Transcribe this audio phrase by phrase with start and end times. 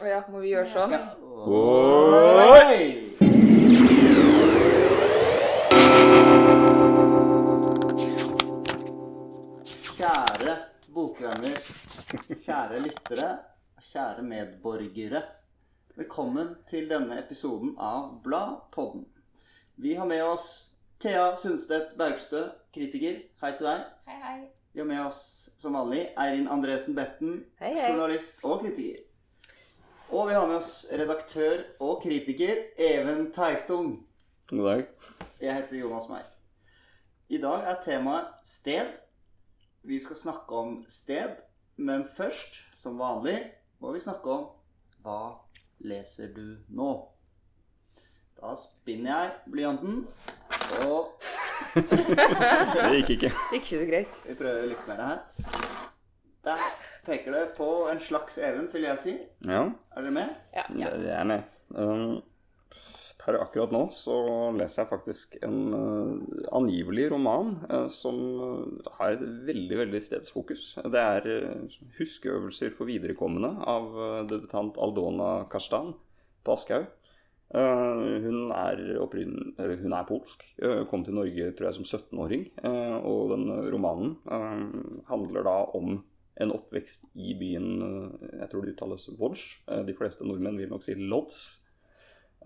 [0.00, 0.96] Å ja, må vi gjøre sånn?
[1.46, 3.16] Oi!
[9.96, 10.54] Kjære
[10.94, 11.56] bokvenner,
[12.28, 13.28] kjære lyttere,
[13.82, 15.22] kjære medborgere.
[15.96, 19.06] Velkommen til denne episoden av Bladpodden.
[19.80, 20.48] Vi har med oss
[21.00, 22.44] Thea Sundstedt Bergstø,
[22.74, 23.22] kritiker.
[23.42, 23.86] Hei til deg.
[24.10, 24.38] Hei, hei.
[24.76, 25.22] Vi har med oss
[25.58, 27.88] som vanlig Eirin Andresen Betten, Hei, hei.
[27.90, 29.05] journalist og kritiker.
[30.10, 34.06] Og vi har med oss redaktør og kritiker Even Teistung.
[34.50, 34.84] God dag.
[35.42, 36.28] Jeg heter Jonas Meyer.
[37.28, 39.00] I dag er temaet sted.
[39.86, 41.42] Vi skal snakke om sted,
[41.76, 43.38] men først, som vanlig,
[43.82, 44.46] må vi snakke om
[45.04, 45.18] hva
[45.86, 46.90] leser du nå?
[48.36, 50.00] Da spinner jeg blyanten,
[50.86, 51.12] og
[51.76, 53.30] Det gikk ikke.
[53.30, 54.18] Det gikk Ikke så greit.
[54.28, 55.18] vi prøver litt mer her.
[56.46, 56.62] Der
[57.06, 59.14] peker det på en slags even, vil jeg si.
[59.46, 59.66] Ja,
[59.96, 60.32] Er dere med?
[60.56, 60.64] Ja.
[60.76, 60.90] ja.
[60.98, 61.52] det er med.
[61.70, 62.18] Um,
[63.26, 64.16] per akkurat nå så
[64.54, 70.68] leser jeg faktisk en uh, angivelig roman uh, som uh, har et veldig, veldig stedsfokus.
[70.84, 75.94] Det er uh, huskeøvelser for viderekommende av uh, debutant Aldona Kastan
[76.46, 76.86] på Aschehoug.
[77.54, 80.42] Uh, hun, er opprinn- hun er polsk.
[80.62, 82.46] Uh, kom til Norge tror jeg som 17-åring.
[82.62, 86.00] Uh, og den romanen uh, handler da om
[86.40, 89.46] en oppvekst i byen uh, Jeg tror det uttales Łódź.
[89.70, 91.40] Uh, de fleste nordmenn vil nok si Lodz.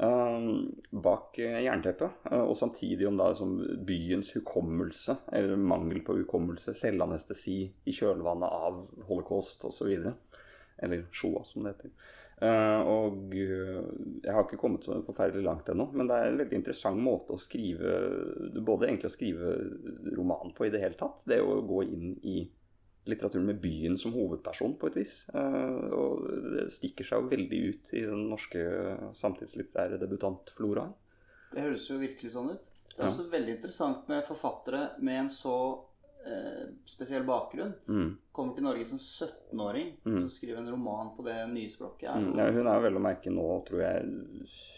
[0.01, 2.31] Uh, bak jernteppet.
[2.39, 8.81] Og samtidig om da som byens hukommelse, eller mangel på hukommelse, selvanestesi i kjølvannet av
[9.11, 9.93] holocaust osv.
[10.81, 11.95] Eller Shoa, som det heter.
[12.41, 13.81] Eh, og eh,
[14.25, 17.35] jeg har ikke kommet så forferdelig langt ennå, men det er en veldig interessant måte
[17.37, 17.91] å skrive
[18.65, 19.51] Både egentlig å skrive
[20.17, 21.21] roman på i det hele tatt.
[21.29, 22.39] Det å gå inn i
[23.11, 25.17] litteraturen med byen som hovedperson, på et vis.
[25.35, 28.65] Eh, og det stikker seg jo veldig ut i den norske
[29.21, 30.95] samtidslitterære debutantfloraen.
[31.53, 32.67] Det høres jo virkelig sånn ut.
[32.91, 33.11] Det er Ja.
[33.11, 35.57] også veldig interessant med forfattere med en så
[36.87, 37.73] spesiell bakgrunn.
[37.89, 38.11] Mm.
[38.33, 40.25] Kommer til Norge som 17-åring Mm.
[40.25, 42.11] og skriver en roman på det nye språket.
[42.15, 42.37] Mm.
[42.39, 44.05] Ja, hun er jo vel å merke nå, tror jeg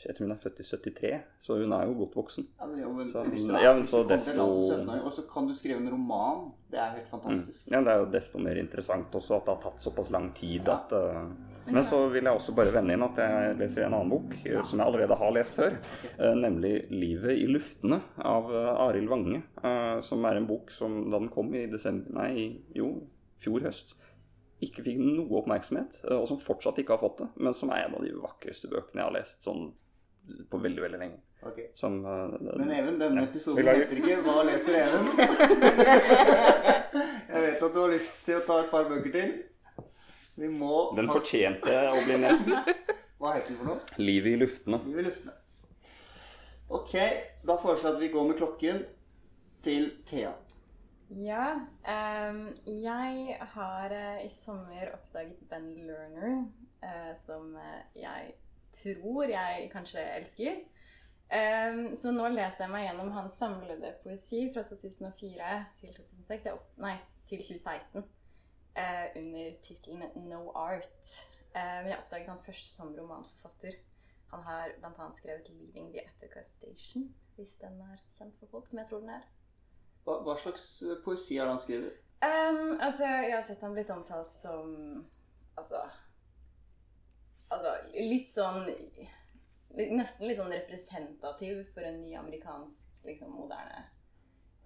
[0.06, 2.46] Jeg tror hun er født i 73, så hun er jo godt voksen.
[2.60, 5.46] Ja, men, jo, men, Så- hvis du, ja, men så desto- 17-åring, og så kan
[5.46, 7.20] du skrive en roman, det er helt Mm.
[7.20, 7.70] fantastisk.
[7.70, 10.68] Ja, Det er jo desto mer interessant også at det har tatt såpass lang tid
[10.68, 11.28] at uh,
[11.66, 14.62] Men så vil jeg også bare vende inn at jeg leser en annen bok ja.
[14.66, 15.76] som jeg allerede har lest før.
[16.18, 19.42] eh, nemlig 'Livet i luftene' av uh, Arild Wange.
[19.64, 23.02] eh, som er en bok som da den kom i desember Nei, jo,
[23.38, 23.94] fjor høst.
[24.62, 27.28] Ikke fikk noe oppmerksomhet, eh, og som fortsatt ikke har fått det.
[27.36, 29.72] Men som er en av de vakreste bøkene jeg har lest sånn
[30.50, 31.18] på veldig, veldig lenge.
[31.42, 31.64] Okay.
[31.74, 33.26] Som, eh, Men Even, denne Ja.
[33.26, 35.18] episoden heter ikke 'Hva leser Even?'
[37.32, 39.32] Jeg vet at du har lyst til å ta et par bøker til.
[40.40, 42.72] Vi må Den fortjente å bli nevnt.
[43.20, 43.98] Hva heter den for noe?
[43.98, 44.80] 'Livet i luftene'.
[44.88, 45.36] Liv i luftene.
[46.72, 46.94] Ok,
[47.44, 48.82] da foreslår jeg at vi går med klokken
[49.62, 50.32] til Thea.
[51.12, 56.44] Ja, Um, jeg har uh, i sommer oppdaget Ben Lerner,
[56.82, 58.34] uh, som uh, jeg
[58.72, 60.60] tror jeg kanskje elsker.
[61.32, 65.50] Um, så nå leser jeg meg gjennom hans samlede poesi fra 2004
[65.80, 66.94] til 2006, jeg opp, nei,
[67.26, 68.06] til 2016,
[68.74, 71.12] eh, under tittelen No Art.
[71.54, 73.78] Eh, men jeg oppdaget han først som romanforfatter.
[74.32, 75.10] Han har bl.a.
[75.16, 79.16] skrevet 'Leaving the Attica Station', hvis den er kjent for folk, som jeg tror den
[79.18, 79.26] er.
[80.04, 81.98] Hva, hva slags eh, poesi har han skrevet?
[82.22, 84.68] Um, altså, jeg har sett han blitt omtalt som
[85.58, 85.80] Altså
[87.50, 88.68] Altså, litt sånn
[89.74, 93.82] Nesten litt sånn representativ for en ny amerikansk, liksom, moderne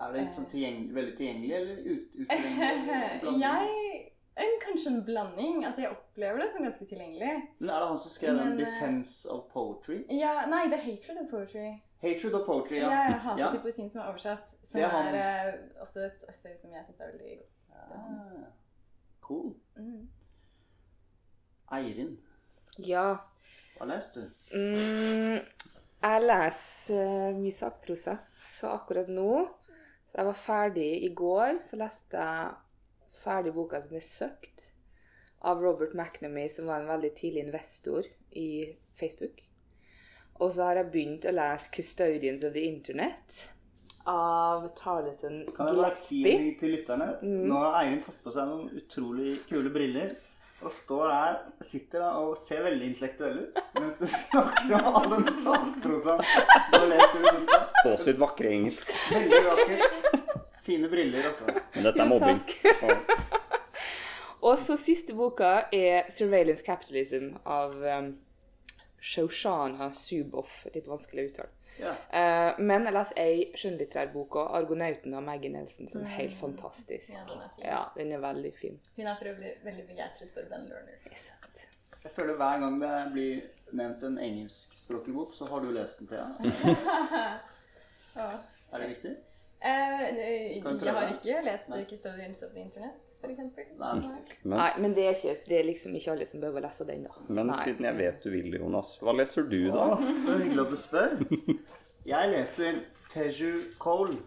[0.00, 3.38] Er det sånn tilgjengelig, veldig tilgjengelig eller ut, utilgjengelig?
[3.46, 5.62] Jeg en, Kanskje en blanding.
[5.64, 7.30] Altså, jeg opplever det som ganske tilgjengelig.
[7.58, 10.02] Men er det han som skrev den eh, 'Defense of Poetry'?
[10.12, 11.70] Ja, Nei, det er hatred of poetry.
[12.02, 12.90] Hatred of Poetry, ja.
[12.90, 13.50] Jeg hater Ja.
[13.54, 14.50] til poesien som er oversatt.
[14.62, 17.52] Som Det er er eh, også et essay som jeg syns er veldig godt.
[17.72, 18.50] Ja.
[19.20, 19.54] cool.
[19.76, 20.08] Mm.
[21.72, 22.18] Eirin,
[22.78, 23.16] Ja.
[23.78, 24.26] hva leser du?
[24.52, 25.40] Mm,
[26.02, 29.48] jeg leser eh, mye sakprosa, så akkurat nå
[30.16, 32.52] Så jeg var ferdig i går, så leste jeg
[33.20, 34.62] ferdig boka som er søkt
[35.44, 39.42] av Robert McNamee, som var en veldig tidlig investor i Facebook.
[40.40, 43.42] Og så har jeg begynt å lese 'Custodians of the Internet'
[44.06, 47.10] av Tarleton Kan jeg bare si det de til lytterne?
[47.20, 47.44] Mm.
[47.50, 50.16] Nå har Eirin tatt på seg noen utrolig kule briller.
[50.64, 55.10] Og står her, sitter da og ser veldig intellektuell ut mens du snakker om all
[55.12, 56.22] den sakprosaen
[56.72, 57.58] du har lest i det siste.
[57.82, 58.94] På sitt vakre engelsk.
[59.12, 59.85] Veldig vakkert.
[60.66, 61.44] Fine briller, altså.
[61.74, 62.42] Men dette er mobbing.
[62.82, 62.96] Og
[64.46, 68.18] Og så siste boka er 'Surveillance Capitalism' av um,
[69.00, 70.66] Shoshana Zuboff.
[70.74, 71.52] Litt vanskelig å uttale.
[71.76, 71.92] Ja.
[72.12, 76.36] Uh, men jeg leser ei skjønnlitterær bok av 'Argonauten' av Maggie Nelson, som er helt
[76.38, 77.10] fantastisk.
[77.16, 77.66] Ja, den er fin.
[77.66, 78.80] Ja, den er veldig fin.
[78.96, 81.00] Hun er for øvrig veldig begeistret for Ben Lerner.
[81.10, 81.68] Exakt.
[82.04, 83.40] Jeg føler hver gang det blir
[83.72, 86.28] nevnt en engelskspråklig bok, så har du lest den, Thea.
[88.16, 88.30] Ja.
[88.72, 89.10] Er det riktig?
[89.60, 91.84] Eh, jeg har ikke lest Nei.
[91.88, 93.70] Custodians of the Internet, eksempel.
[93.80, 93.94] Nei.
[94.44, 96.86] Men, Nei, men det er, ikke, det er liksom ikke alle som behøver å lese
[96.86, 97.14] den, da.
[97.28, 97.56] men Nei.
[97.64, 99.86] siden jeg vet du vil, Jonas, hva leser du da?
[99.96, 101.16] Å, så hyggelig at du spør.
[102.06, 104.20] Jeg leser Teju Cole.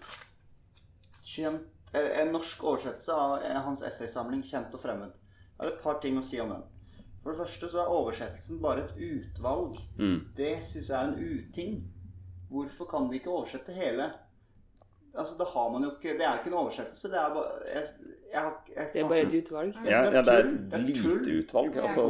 [1.29, 5.13] Kjent, eh, en norsk oversettelse av eh, hans essaysamling 'Kjent og fremmed'.
[5.59, 6.65] Jeg har et par ting å si om den.
[7.23, 9.77] For det første så er oversettelsen bare et utvalg.
[9.99, 10.19] Mm.
[10.37, 11.73] Det syns jeg er en uting.
[12.49, 14.07] Hvorfor kan de ikke oversette hele?
[15.17, 17.09] Altså, da har man jo ikke Det er ikke en oversettelse.
[17.09, 17.83] Det er bare jeg,
[18.33, 19.75] jeg, har- jeg, Det er bare et utvalg.
[19.85, 20.43] Ja, ja, det er.
[20.43, 21.73] Det et lite utvalg.
[21.73, 22.03] Det Altså,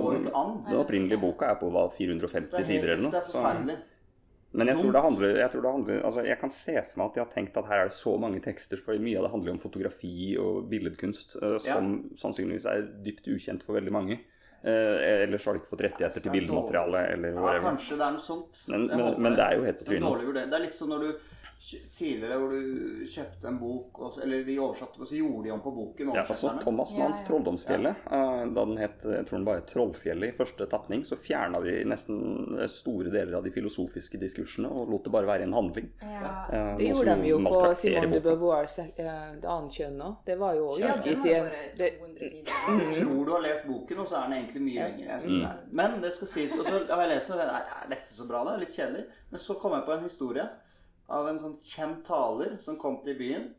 [0.67, 3.21] den opprinnelige boka er på hva, 450 er, sider eller det er noe.
[3.23, 3.77] Så, forferdelig.
[4.51, 7.05] men jeg tror, det handler, jeg tror det handler altså Jeg kan se for meg
[7.09, 9.31] at de har tenkt at her er det så mange tekster, for mye av det
[9.31, 14.19] handler om fotografi og billedkunst, eh, som sannsynligvis er dypt ukjent for veldig mange.
[14.59, 18.11] Eh, ellers har de ikke fått rettigheter til bildematerialet eller bildemateriale Ja, kanskje det er
[18.11, 18.65] noe sånt.
[18.67, 20.33] Men- Jeg men- men det er jo helt på trynet.
[20.49, 21.13] Det er litt sånn når du
[21.59, 25.59] tidligere hvor du kjøpte en bok, og, eller de oversatte, og så gjorde de om
[25.63, 26.11] på boken.
[26.15, 26.53] Ja, altså.
[26.63, 27.27] Thomas Manns Ja, ja.
[27.27, 31.59] Trolldomsfjellet, eh, da den het jeg tror den bare Trollfjellet i første tapning, så fjerna
[31.65, 35.89] de nesten store deler av de filosofiske diskursene og lot det bare være en handling.
[35.99, 36.31] Ja.
[36.47, 40.15] Eh, Det gjorde de jo på Simone de Beauvoirs Beauvoir, eh, det annet kjønn òg.
[40.25, 43.99] Det var jo òg ja, utgitt i en det, Du tror du har lest boken,
[43.99, 45.11] og så er den egentlig mye lenger.
[45.11, 48.43] Er- Men det skal sies Og så har jeg lest den, er dette så bra,
[48.47, 48.55] da?
[48.57, 49.05] Litt kjedelig.
[49.29, 50.47] Men så kom jeg på en historie
[51.09, 53.49] av en sånn kjent taler som kom til byen.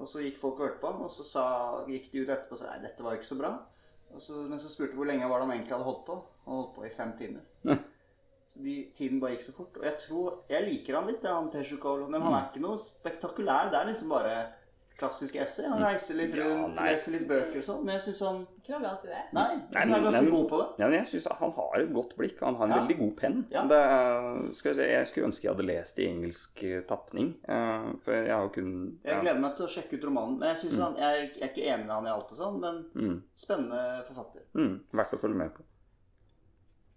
[0.00, 1.44] Og så gikk folk og hørte på ham, og så sa,
[1.90, 3.54] gikk de ut etterpå og sa nei, dette var ikke så bra.
[4.14, 6.18] Og så, men så spurte de hvor lenge var det han egentlig hadde holdt på.
[6.46, 7.44] Han holdt på i fem timer.
[8.50, 9.76] Så de, tiden bare gikk så fort.
[9.78, 12.80] Og jeg tror, jeg liker han litt, han Teshu Cole, men han er ikke noe
[12.82, 13.70] spektakulær.
[13.70, 14.34] Det er liksom bare
[15.00, 15.64] klassisk essay.
[15.72, 17.78] Han reiser litt rundt, ja, leser litt bøker og sånn.
[17.86, 19.22] Men jeg syns han Ikke noe galt i det.
[19.32, 20.66] Nei, Nei, jeg synes han er ganske men- god på det.
[20.82, 22.80] Ja, men jeg syns han har et godt blikk, han har en Ja.
[22.82, 23.38] veldig god penn.
[23.50, 23.62] Ja.
[23.72, 23.80] Det,
[24.60, 28.12] skal jeg, si, jeg skulle ønske jeg hadde lest i engelsk eh, tapning, eh, for
[28.12, 28.70] jeg har jo kun
[29.04, 30.38] Jeg gleder meg til å sjekke ut romanen.
[30.38, 32.60] Men jeg, synes han, jeg, jeg er ikke enig med han i alt og sånn,
[32.60, 34.42] men mm, spennende forfatter.
[34.54, 35.62] mm, Verdt å følge med på.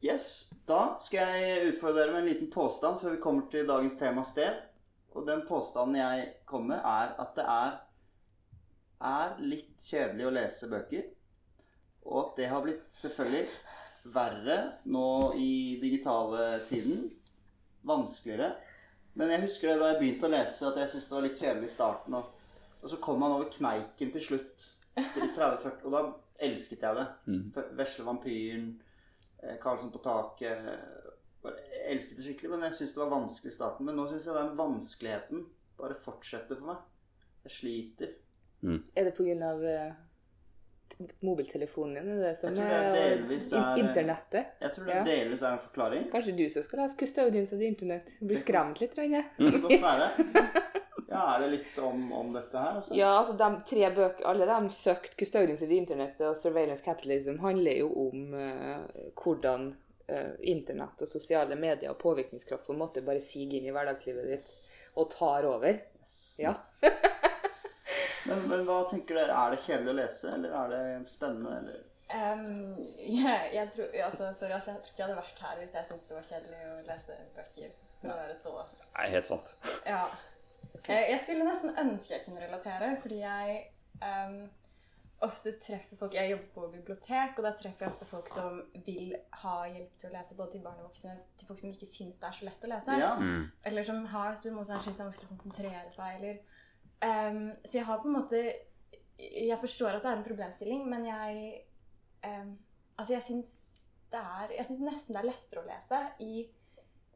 [0.04, 3.96] Yes, Da skal jeg utfordre dere med en liten påstand før vi kommer til dagens
[4.00, 4.58] tema sted.
[5.16, 7.76] Og den påstanden jeg kommer med, er at det er,
[9.10, 11.08] er litt kjedelig å lese bøker.
[12.08, 13.48] Og at det har blitt selvfølgelig
[14.14, 14.58] verre
[14.92, 15.10] nå
[15.40, 17.06] i digitale tiden.
[17.88, 18.54] Vanskeligere.
[19.20, 21.42] Men jeg husker det da jeg begynte å lese, at jeg syntes det var litt
[21.42, 22.18] kjedelig i starten.
[22.20, 24.70] Og, og så kom man over kneiken til slutt.
[24.94, 26.02] Til 30-40, og da
[26.46, 27.06] elsket jeg det.
[27.26, 27.46] Mm.
[27.80, 28.68] Vesle vampyren,
[29.42, 30.68] eh, Karlsson på taket
[31.44, 31.60] bare
[31.92, 33.88] Elsket det skikkelig, men jeg syntes det var vanskelig i starten.
[33.88, 35.42] Men nå syns jeg den vanskeligheten
[35.80, 36.86] bare fortsetter for meg.
[37.44, 38.14] Jeg sliter.
[38.96, 39.54] Er det pga.
[39.54, 39.94] Uh,
[41.26, 42.10] mobiltelefonen din?
[42.20, 44.46] Er det som Jeg tror det er, delvis er- Internettet?
[44.62, 45.04] Jeg tror det Ja.
[45.04, 46.12] delvis er en forklaring.
[46.12, 48.10] Kanskje du som skal lese 'Custodians av internett?
[48.10, 48.28] Internet'?
[48.28, 48.98] Blir skremt litt?
[48.98, 49.12] Mm.
[49.38, 50.10] Det kan godt være.
[51.14, 52.78] Ja, er det litt om, om dette her?
[52.80, 52.96] Også?
[52.98, 57.40] Ja, altså de tre bøker, alle de søkt 'Custodians av the Internet' og 'Surveillance Capitalism'
[57.40, 58.88] handler jo om uh,
[59.24, 59.76] hvordan
[60.10, 64.26] uh, internett og sosiale medier og påvirkningskraft på en måte bare siger inn i hverdagslivet
[64.28, 65.78] ditt og tar over.
[66.40, 66.54] Ja.
[68.30, 69.36] Men, men hva tenker dere?
[69.36, 71.58] Er det kjedelig å lese, eller er det spennende?
[71.60, 71.82] Eller?
[72.14, 75.78] Um, jeg, jeg tror, altså, sorry, altså, jeg tror ikke jeg hadde vært her hvis
[75.78, 77.78] jeg syntes det var kjedelig å lese bøker.
[78.04, 78.58] For å være så
[78.98, 79.54] Nei, helt sant.
[79.88, 80.04] Ja.
[80.88, 83.60] Jeg skulle nesten ønske jeg kunne relatere, fordi jeg
[84.04, 84.42] um,
[85.24, 89.14] ofte treffer folk Jeg jobber på bibliotek, og da treffer jeg ofte folk som vil
[89.44, 92.20] ha hjelp til å lese, både til barn og voksne, til folk som ikke syns
[92.20, 93.00] det er så lett å lese.
[93.00, 93.14] Ja.
[93.20, 93.46] Mm.
[93.72, 96.63] Eller som har stor motstand, syns det er vanskelig å konsentrere seg, eller
[97.04, 98.40] ehm, Så jeg har på en måte
[99.20, 101.62] Jeg forstår at det er en problemstilling, men jeg
[102.26, 102.58] um,
[102.98, 103.54] Altså, jeg syns
[104.14, 106.48] det er Jeg syns nesten det er lettere å lese i,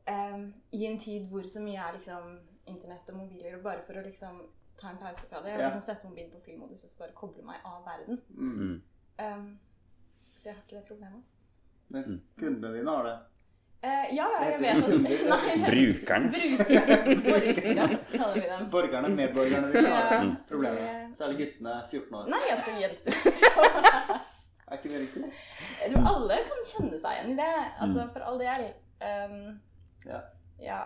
[0.10, 4.00] um, i en tid hvor så mye er liksom internett og mobiler, og bare for
[4.00, 4.42] å liksom
[4.78, 5.68] ta en pause fra det, og Ja.
[5.70, 8.20] liksom sette mobilen på flymodus og så bare koble meg av verden.
[8.30, 8.82] Mm.
[10.36, 11.24] Så jeg har ikke det problemet.
[11.90, 13.16] Men kundene dine har det.
[13.84, 14.90] Eh, ja, ja, jeg vet at
[15.68, 16.24] Brukeren.
[16.34, 18.70] Borgerne, kaller vi dem.
[18.72, 20.18] Borgerne, medborgerne dine har det.
[20.18, 20.36] Ja.
[20.50, 21.18] Problemet.
[21.18, 22.32] Særlig guttene 14 år.
[22.34, 23.14] Nei, altså jenter.
[24.68, 25.24] Er ikke det riktig?
[25.84, 27.52] Jeg tror alle kan kjenne seg igjen i det.
[27.86, 28.66] Altså, for all del.
[29.00, 29.60] Um,
[30.08, 30.20] Ja.
[30.60, 30.80] ja.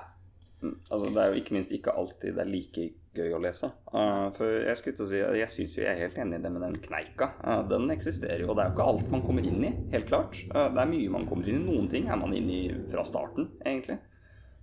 [0.92, 2.84] Altså, det er jo ikke minst ikke alltid det er like
[3.16, 3.68] gøy å lese.
[3.92, 6.44] Uh, for jeg skulle til å si, jeg syns jo jeg er helt enig i
[6.46, 7.32] det med den kneika.
[7.44, 10.08] Uh, den eksisterer jo, og det er jo ikke alt man kommer inn i, helt
[10.08, 10.40] klart.
[10.54, 11.66] Uh, det er mye man kommer inn i.
[11.68, 14.00] Noen ting er man inne i fra starten, egentlig.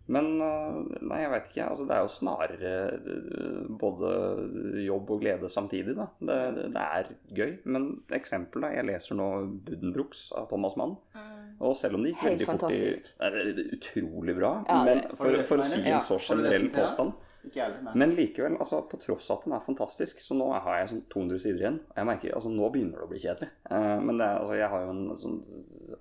[0.08, 1.64] Men nei, jeg veit ikke.
[1.68, 2.70] Altså, det er jo snarere
[3.76, 4.12] både
[4.80, 6.06] jobb og glede samtidig, da.
[6.16, 6.38] Det,
[6.72, 7.52] det er gøy.
[7.68, 8.70] Men eksempel, da.
[8.72, 9.26] Jeg leser nå
[9.66, 10.96] Buddenbrooks av Thomas Mann.
[11.60, 13.12] Og selv om det gikk Helt veldig fort i fantastisk.
[13.20, 14.52] Det er Utrolig bra.
[14.68, 17.12] Ja, men det- for, for å si en så generell påstand
[17.48, 17.94] Ikke heller, nei.
[18.02, 21.02] Men likevel, altså, på tross av at den er fantastisk, så nå har jeg sånn
[21.14, 21.80] 200 sider igjen.
[21.96, 23.50] Jeg merker, altså Nå begynner det å bli kjedelig.
[23.70, 25.38] Uh, men er, altså, jeg har jo en sånn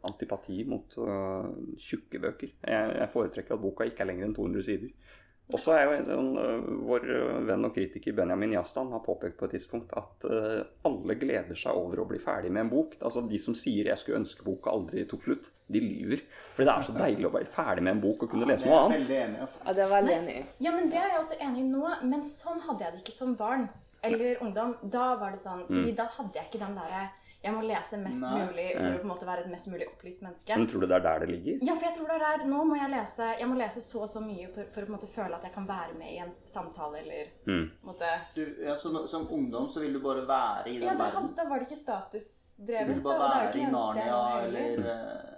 [0.08, 1.48] antipati mot uh,
[1.82, 2.54] tjukke bøker.
[2.62, 5.07] Jeg, jeg foretrekker at boka ikke er lenger enn 200 sider.
[5.48, 9.00] Og så er jo en, sånn, øh, Vår øh, venn og kritiker Benjamin Jastan har
[9.06, 12.72] påpekt på et tidspunkt at øh, alle gleder seg over å bli ferdig med en
[12.74, 12.98] bok.
[13.00, 16.24] Altså De som sier 'jeg skulle ønske boka aldri tok slutt', de lyver.
[16.56, 18.82] Fordi det er så deilig å være ferdig med en bok og kunne lese noe
[18.86, 19.08] annet.
[19.40, 19.60] Altså.
[19.66, 20.44] Ja, det er jeg veldig enig i.
[20.66, 23.16] Ja, men det er jeg også enig i nå, men sånn hadde jeg det ikke
[23.16, 23.70] som barn
[24.04, 24.76] eller ungdom.
[24.84, 27.08] Da var det sånn, fordi da hadde jeg ikke den derre
[27.48, 28.42] Jeg må lese mest Nei.
[28.44, 30.58] mulig for å på en måte være et mest mulig opplyst menneske.
[30.60, 31.60] Men tror du det er der det ligger?
[31.70, 32.46] Ja, for jeg tror det er der.
[32.52, 34.92] Nå må jeg lese Jeg må lese så og så mye for, for å på
[34.92, 37.70] en måte føle at jeg kan være med i en samtale eller Mm.
[37.88, 41.30] måte Du, ja, som, som ungdom så vil du bare være i den Ja, verden.
[41.32, 42.88] Ja, da var det ikke statusdrevet.
[42.88, 44.82] Du vil bare være i Narnia eller,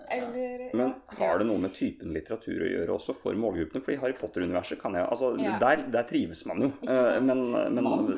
[0.10, 0.70] eller eh, ja.
[0.80, 3.84] Men har det noe med typen litteratur å gjøre også for målgruppene?
[3.86, 5.58] For i Harry Potter-universet kan jeg Altså, Ja.
[5.62, 6.72] der, der trives man jo.
[6.82, 7.16] Ikke sant?
[7.16, 7.44] Eh, Men,
[7.76, 8.10] men, man?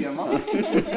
[0.00, 0.32] Gjør man?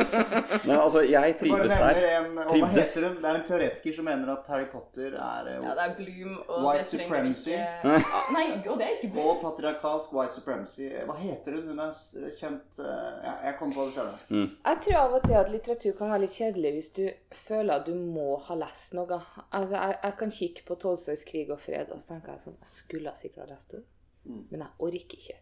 [0.67, 2.01] Nei, altså, jeg trives der.
[2.45, 3.15] Og hva heter hun?
[3.21, 6.35] Det er en teoretiker som mener at Harry Potter er eh, Ja, det er Bloom
[6.45, 7.53] og White det supremacy.
[7.55, 7.97] Ikke...
[8.35, 9.27] Nei, og det er ikke Bloom.
[9.31, 10.87] og patriarkalsk white supremacy.
[11.09, 11.71] Hva heter hun?
[11.71, 11.91] Hun er
[12.39, 14.47] kjent eh, ja, Jeg kommer på det senere.
[14.69, 17.03] Jeg tror av og til at litteratur kan være litt kjedelig hvis du
[17.41, 19.21] føler at du må ha lest noe.
[19.51, 22.59] Altså, jeg, jeg kan kikke på Tolstojs 'Krig og fred', og så tenker jeg sånn
[22.61, 23.83] Jeg skulle sikkert ha lest det,
[24.25, 25.39] men jeg orker ikke.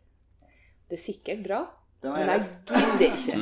[0.86, 2.54] Det er sikkert bra, Den men jeg jeg lest.
[2.70, 3.34] gidder ikke.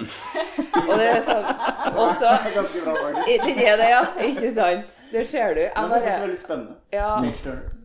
[0.89, 1.46] Og det er sånn
[1.93, 3.48] Og så Det er ganske bra, faktisk.
[3.60, 4.03] Det er det, ja.
[4.29, 5.00] Ikke sant?
[5.13, 5.62] Det ser du.
[5.62, 6.75] Jeg Den er bare veldig spennende.
[6.93, 7.10] Ja,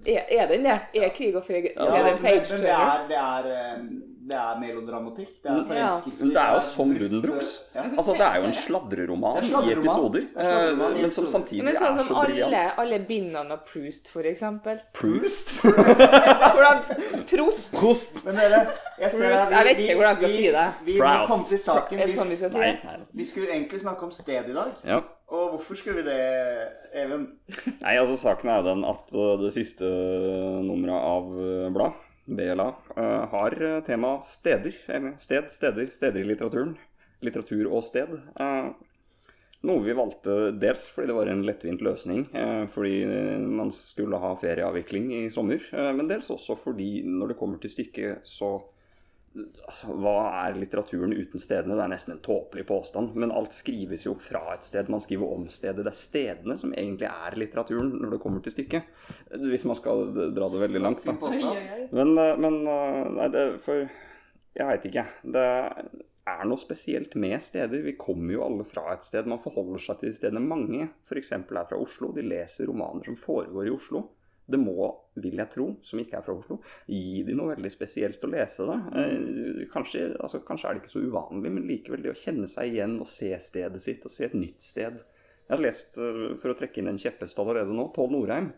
[0.08, 0.78] er, er den det?
[0.94, 3.80] Er 'Krig og fred' Ja, Er den page men det er, det er, eh,
[4.28, 5.34] det er melodramatikk.
[5.42, 6.24] Det er forelskelse.
[6.24, 6.30] Ja.
[6.32, 7.52] det er jo det som Buddenbrooks.
[7.96, 10.22] Altså, det er jo en sladreroman er i episoder.
[10.36, 13.64] Er sladreroman eh, Men som samtidig Men er sånn så som alle, alle bindene av
[13.68, 14.80] Proust, for eksempel.
[14.96, 15.58] Proust?
[17.72, 18.24] Proust?
[18.24, 18.62] Men dere,
[19.08, 20.66] jeg ser jeg vet ikke hvordan jeg skal vi, si det.
[20.84, 22.02] Vi, vi må komme til saken.
[22.04, 22.98] Vi, sånn vi skal si Nei, nei.
[23.20, 24.74] vi skulle egentlig snakke om sted i dag.
[24.86, 25.00] Ja.
[25.28, 26.20] Og hvorfor skulle vi det,
[26.96, 27.26] Even?
[27.84, 31.98] Nei, altså Saken er jo den at uh, det siste uh, nummeret av uh, blad,
[32.28, 34.76] BLA, uh, har tema steder.
[34.88, 36.78] Eller sted, steder, steder i litteraturen.
[37.24, 38.14] Litteratur og sted.
[38.40, 38.72] Uh,
[39.68, 42.28] noe vi valgte dels fordi det var en lettvint løsning,
[42.70, 43.00] fordi
[43.42, 45.64] man skulle ha ferieavvikling i sommer,
[45.98, 48.52] men dels også fordi når det kommer til stykket, så
[49.38, 51.76] altså, Hva er litteraturen uten stedene?
[51.78, 53.14] Det er nesten en tåpelig påstand.
[53.18, 54.90] Men alt skrives jo fra et sted.
[54.92, 55.84] Man skriver om stedet.
[55.84, 58.90] Det er stedene som egentlig er litteraturen når det kommer til stykket.
[59.44, 61.16] Hvis man skal dra det veldig langt, da.
[61.94, 63.86] Men, eh, men eh, Nei, det For
[64.58, 65.04] jeg veit ikke.
[65.22, 65.46] Det
[66.28, 67.82] er noe spesielt med steder.
[67.84, 69.28] Vi kommer jo alle fra et sted.
[69.30, 70.44] Man forholder seg til de stedene.
[70.44, 71.32] Mange f.eks.
[71.32, 72.12] er fra Oslo.
[72.16, 74.04] De leser romaner som foregår i Oslo.
[74.48, 74.86] Det må,
[75.20, 76.56] vil jeg tro, som ikke er fra Oslo,
[76.88, 78.76] gi de noe veldig spesielt å lese det.
[78.96, 82.72] Eh, kanskje, altså, kanskje er det ikke så uvanlig, men likevel det å kjenne seg
[82.72, 85.02] igjen og se stedet sitt og se et nytt sted.
[85.48, 88.48] Jeg har lest, eh, for å trekke inn en kjepphest allerede nå, Pål Norheim.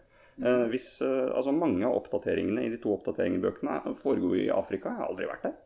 [0.41, 4.95] Eh, hvis, altså Mange av oppdateringene i de to oppdateringsbøkene foregår i Afrika.
[4.95, 5.59] Jeg har aldri vært der.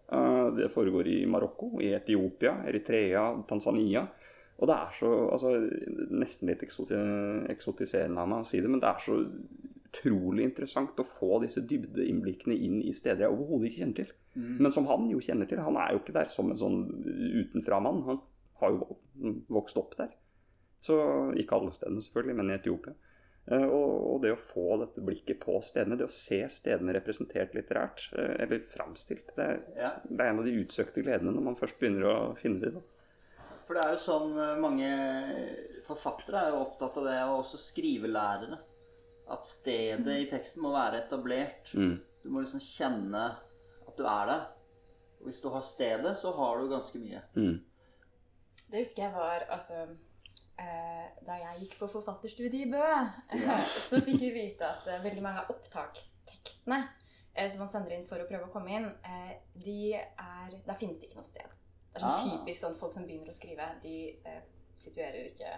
[0.56, 4.08] Det foregår i Marokko, i Etiopia, Eritrea, Tanzania.
[4.56, 5.52] Og det er så altså,
[6.14, 9.20] Nesten litt eksotiserende av meg å si det, men det er så
[9.94, 14.12] utrolig interessant å få disse dybdeinnblikkene inn i steder jeg overhodet ikke kjenner til.
[14.34, 15.60] Men som han jo kjenner til.
[15.62, 16.80] Han er jo ikke der som en sånn
[17.44, 18.02] utenframann.
[18.08, 18.20] Han
[18.60, 18.98] har jo
[19.54, 20.10] vokst opp der.
[20.82, 20.96] Så
[21.38, 22.94] ikke alle stedene, selvfølgelig, men i Etiopia.
[23.46, 27.54] Eh, Og, og det å få dette blikket på stedene, det å se stedene representert
[27.54, 29.92] litterært, eh, eller framstilt, det Ja.
[30.08, 32.82] det er en av de utsøkte gledene når man først begynner å finne det.
[33.66, 34.90] For det er jo sånn eh, mange
[35.84, 38.58] forfattere er jo opptatt av det, og også skrivelærere.
[39.30, 41.70] At stedet i teksten må være etablert.
[41.74, 41.94] Mm.
[42.22, 43.22] Du må liksom kjenne
[43.88, 44.42] at du er der.
[45.20, 47.22] Og hvis du har stedet, så har du ganske mye.
[47.36, 47.62] Mm.
[48.70, 49.84] Det husker jeg var altså
[50.58, 52.84] eh, Da jeg gikk på forfatterstudiet i Bø,
[53.88, 56.80] så fikk vi vite at eh, veldig mange av opptakstekstene
[57.34, 60.80] eh, som man sender inn for å prøve å komme inn, eh, de er Der
[60.80, 61.48] finnes det ikke noe sted.
[61.94, 62.24] Det er sånn Ah.
[62.24, 64.42] typisk sånn folk som begynner å skrive, de eh,
[64.80, 65.52] situerer ikke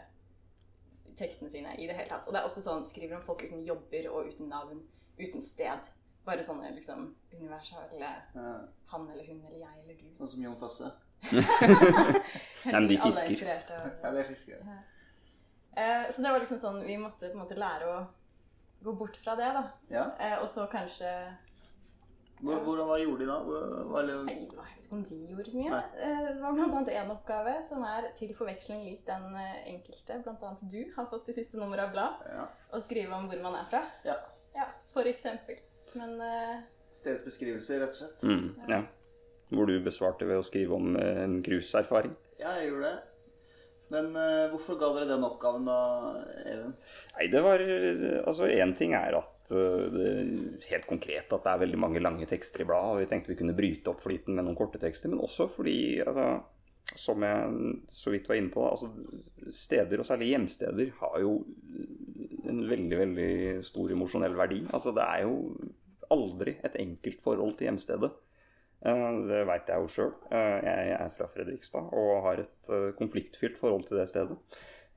[1.18, 2.26] tekstene sine i det hele tatt.
[2.28, 4.82] Og det er også sånn skriver om folk uten jobber og uten navn,
[5.18, 5.80] uten sted.
[6.26, 8.46] bare sånne liksom universelle Ja,
[8.90, 10.08] han eller hun eller jeg eller du.
[10.18, 10.88] sånn som Jon Fosse.
[12.66, 13.46] Nei, men de er fisker.
[14.02, 14.78] Ja, det fisker Ja.
[15.76, 17.96] Eh, så det var liksom sånn Vi måtte på en måte lære å
[18.82, 19.62] gå bort fra det, da.
[19.92, 20.04] Ja.
[20.20, 21.10] Eh, og så kanskje
[22.42, 23.36] hvordan, hva gjorde de da?
[23.46, 25.70] Hva, eller, Jeg vet ikke om de gjorde så mye.
[25.72, 25.82] Nei.
[26.04, 30.64] Eh, Det var annet en oppgave som er til forveksling lik den eh, enkelte, annet
[30.70, 32.22] du, har fått i siste nummer av blad.
[32.28, 32.46] ja.
[32.76, 33.84] Å skrive om hvor man er fra.
[34.04, 34.18] ja.
[34.56, 35.58] Ja, for eksempel.
[35.92, 36.62] Men uh...
[36.96, 38.22] Stedsbeskrivelse, rett og slett.
[38.24, 38.78] Mm, ja.
[39.52, 42.14] Hvor du besvarte ved å skrive om en cruiseerfaring.
[42.40, 43.02] Ja, jeg gjorde det.
[43.92, 45.76] Men uh, hvorfor ga dere den oppgaven da,
[46.48, 46.72] Even?
[47.18, 47.62] Nei, det var
[48.24, 50.10] Altså, én ting er at det,
[50.70, 53.38] helt konkret at det er veldig mange lange tekster i bladet, og vi tenkte vi
[53.38, 56.26] kunne bryte opp flyten med noen korte tekster, men også fordi, altså,
[56.96, 58.90] som jeg så vidt var inne på, altså,
[59.54, 61.38] steder, og særlig hjemsteder, har jo
[62.46, 63.32] en veldig, veldig
[63.66, 64.62] stor emosjonell verdi.
[64.70, 65.40] Altså, det er jo
[66.14, 68.12] aldri et enkelt forhold til hjemstedet.
[68.86, 70.14] Eh, Det veit jeg jo sjøl.
[70.30, 74.38] Jeg er fra Fredrikstad og har et eh, konfliktfylt forhold til det stedet.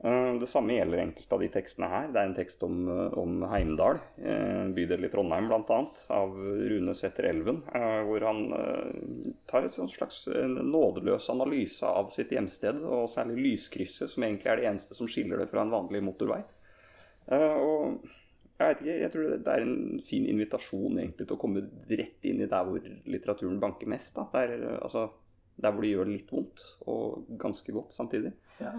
[0.03, 2.05] Eh, Det samme gjelder enkelte av de tekstene her.
[2.13, 5.79] Det er en tekst om, eh, om Heimdal, eh, bydel i Trondheim bl.a.,
[6.09, 7.61] av Rune Sæther Elven,
[8.07, 8.39] hvor han
[9.47, 14.65] tar et slags nådeløs analyse av sitt hjemsted, og særlig lyskrysset, som egentlig er det
[14.65, 16.43] eneste som skiller det fra en vanlig motorvei.
[17.29, 17.99] Og
[18.59, 22.23] jeg vet ikke, jeg tror det er en fin invitasjon egentlig til å komme rett
[22.23, 24.15] inn i der hvor litteraturen banker mest.
[24.15, 25.09] Der, altså,
[25.57, 28.33] der hvor det gjør litt vondt, og ganske godt samtidig.
[28.59, 28.73] Ja.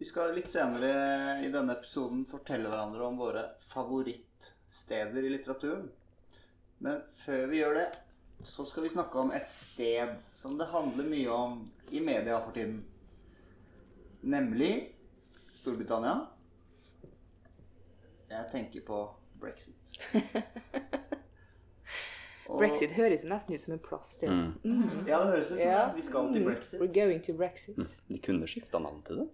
[0.00, 0.90] Vi skal litt senere
[1.44, 5.90] i denne episoden fortelle hverandre om våre favorittsteder i litteraturen.
[6.80, 7.88] Men før vi gjør det,
[8.48, 11.58] så skal vi snakke om et sted som det handler mye om
[11.92, 12.78] i media for tiden.
[14.24, 14.72] Nemlig
[15.60, 16.14] Storbritannia.
[18.30, 19.02] Jeg tenker på
[19.42, 20.00] brexit.
[22.50, 25.04] Brexit høres jo nesten ut som en plass til Mm.
[25.06, 25.92] Ja, det høres ut som yeah.
[25.96, 26.48] Vi skal til Mm.
[26.48, 26.80] brexit.
[26.80, 27.76] We're going to Brexit.
[28.08, 29.28] De kunne skifta navn til det.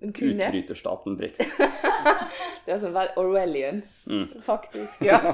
[0.00, 1.52] Utbryterstaten brexit.
[2.64, 4.28] Det er sånn vel Orwellian, Mm.
[4.42, 5.02] faktisk.
[5.04, 5.18] Ja.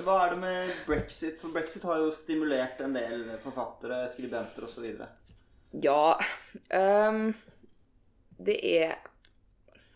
[0.00, 1.36] Hva er det med brexit?
[1.40, 4.86] For brexit har jo stimulert en del forfattere, skribenter osv.
[5.84, 6.18] ja
[6.72, 7.34] um,
[8.40, 8.96] Det er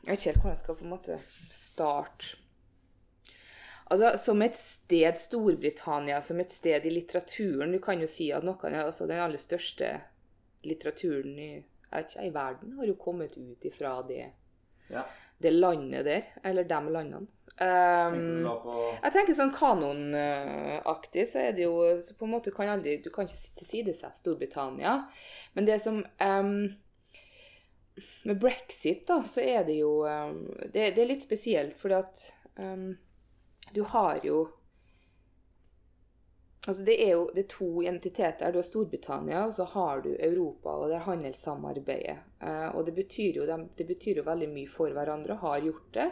[0.05, 1.17] Jeg vet ikke helt hvordan jeg skal på en måte
[1.51, 2.37] starte.
[3.91, 8.45] Altså, Som et sted, Storbritannia, som et sted i litteraturen Du kan jo si at
[8.45, 9.95] noe av altså, den aller største
[10.65, 11.51] litteraturen i,
[11.95, 14.31] vet ikke, i verden har jo kommet ut ifra det,
[14.91, 15.05] Ja.
[15.43, 16.23] det landet der.
[16.45, 17.27] Eller de landene.
[17.55, 18.43] Um,
[19.05, 23.11] Jeg tenker sånn kanonaktig, så er det jo så på en måte kan aldri, Du
[23.15, 24.97] kan ikke tilsidesette Storbritannia.
[25.55, 26.75] Men det som um,
[28.25, 30.41] Med brexit, da, så er det jo um,
[30.73, 32.25] det, det er litt spesielt, fordi at
[32.59, 32.89] em,
[33.73, 34.49] du har jo
[36.67, 38.53] Altså det er jo det er to entiteter.
[38.53, 42.19] Du har Storbritannia, og så har du Europa, og det er handelssamarbeidet.
[42.41, 45.91] Eh, og det betyr, jo, de- det betyr jo veldig mye for hverandre, har gjort
[45.93, 46.11] det.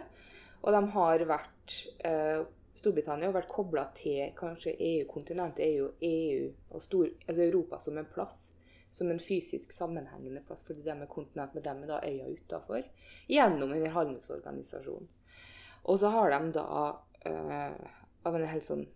[0.63, 2.45] Og de har vært eh,
[2.83, 8.09] Storbritannia har vært kobla til kanskje EU-kontinentet, jo EU og stor, altså Europa som en
[8.13, 8.53] plass.
[8.93, 12.83] Som en fysisk sammenhengende plass, fordi de er kontinent med dem er da øya utafor.
[13.29, 15.09] Gjennom en handelsorganisasjon.
[15.85, 17.73] Og så har de da, eh,
[18.27, 18.87] av en helt sånn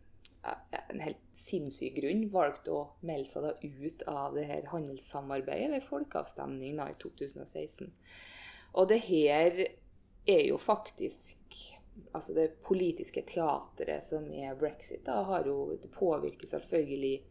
[0.90, 5.86] en helt sinnssyk grunn, valgt å melde seg da ut av det her handelssamarbeidet ved
[5.86, 7.92] folkeavstemning i 2016.
[8.76, 9.64] Og det her
[10.26, 11.34] er jo faktisk
[12.12, 17.22] Altså det politiske teateret som er brexit, da har jo Det påvirker selvfølgelig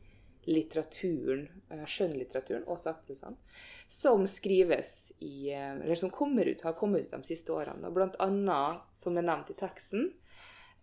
[0.46, 3.38] litteraturen, eh, skjønnlitteraturen og sakprosene,
[3.90, 7.88] som skrives i eh, Eller som kommer ut, har kommet ut de siste årene.
[7.88, 10.12] og Blant annet, som er nevnt i teksten,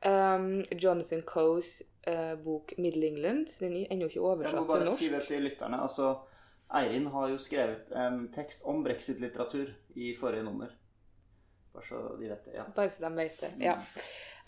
[0.06, 3.56] um, Jonathan Coes uh, bok 'Middle England'.
[3.60, 5.80] Den er ennå ikke oversatt Jeg må bare si det til lytterne.
[5.82, 6.14] Altså,
[6.74, 10.72] Eirin har jo skrevet en tekst om brexit-litteratur i forrige nummer.
[11.72, 12.54] Bare så de vet det.
[12.54, 12.64] ja.
[12.76, 13.52] Bare så de vet det.
[13.60, 13.78] Ja.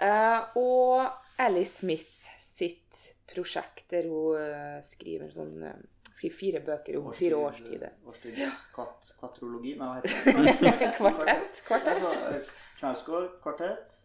[0.01, 5.75] Uh, og Alice Smith sitt prosjekt, der hun uh, skriver sånn uh,
[6.15, 7.95] skriver fire bøker om fire årstider.
[8.07, 9.11] Årstids kvart,
[9.43, 10.41] nei, hva heter
[10.79, 10.91] det?
[10.99, 11.63] Kvartett.
[11.67, 12.05] Kvartett.
[12.05, 13.97] Altså, eh, Knausgård, kvartett.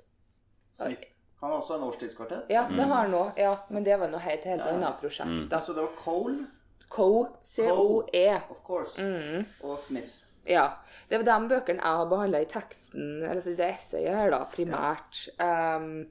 [0.80, 1.08] Smith.
[1.41, 2.49] Han har også en årstidskvartett.
[2.49, 3.32] Ja, det har han òg.
[3.39, 4.71] Ja, men det var noe helt, helt Ja.
[4.73, 5.49] annet prosjekt.
[5.49, 5.56] da.
[5.58, 6.47] Altså, det var Cole,
[6.89, 7.28] Co.
[7.45, 8.41] C-O-E.
[8.49, 9.45] of course, Mm.
[9.63, 10.10] og Smith.
[10.47, 10.69] Ja.
[11.10, 14.43] Det var de bøkene jeg har behandla i teksten, eller altså det essayet her, da,
[14.45, 15.30] primært.
[15.39, 16.08] Um,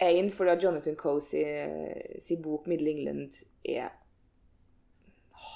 [0.00, 3.88] en fordi at Jonathan Coe sin, si, bok 'Middle England' er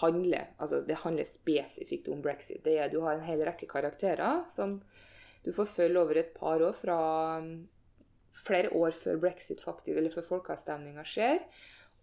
[0.01, 2.65] handler, altså det handler spesifikt om brexit.
[2.65, 4.81] Det er, du har en hel rekke karakterer som
[5.45, 6.99] du får følge over et par år, fra,
[8.33, 11.41] flere år før brexit faktisk, eller før folkeavstemninga skjer,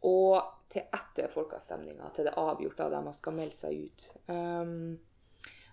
[0.07, 0.39] og
[0.71, 4.09] til etter folkeavstemninga, til det er avgjort av dem man skal melde seg ut.
[4.29, 4.99] Um,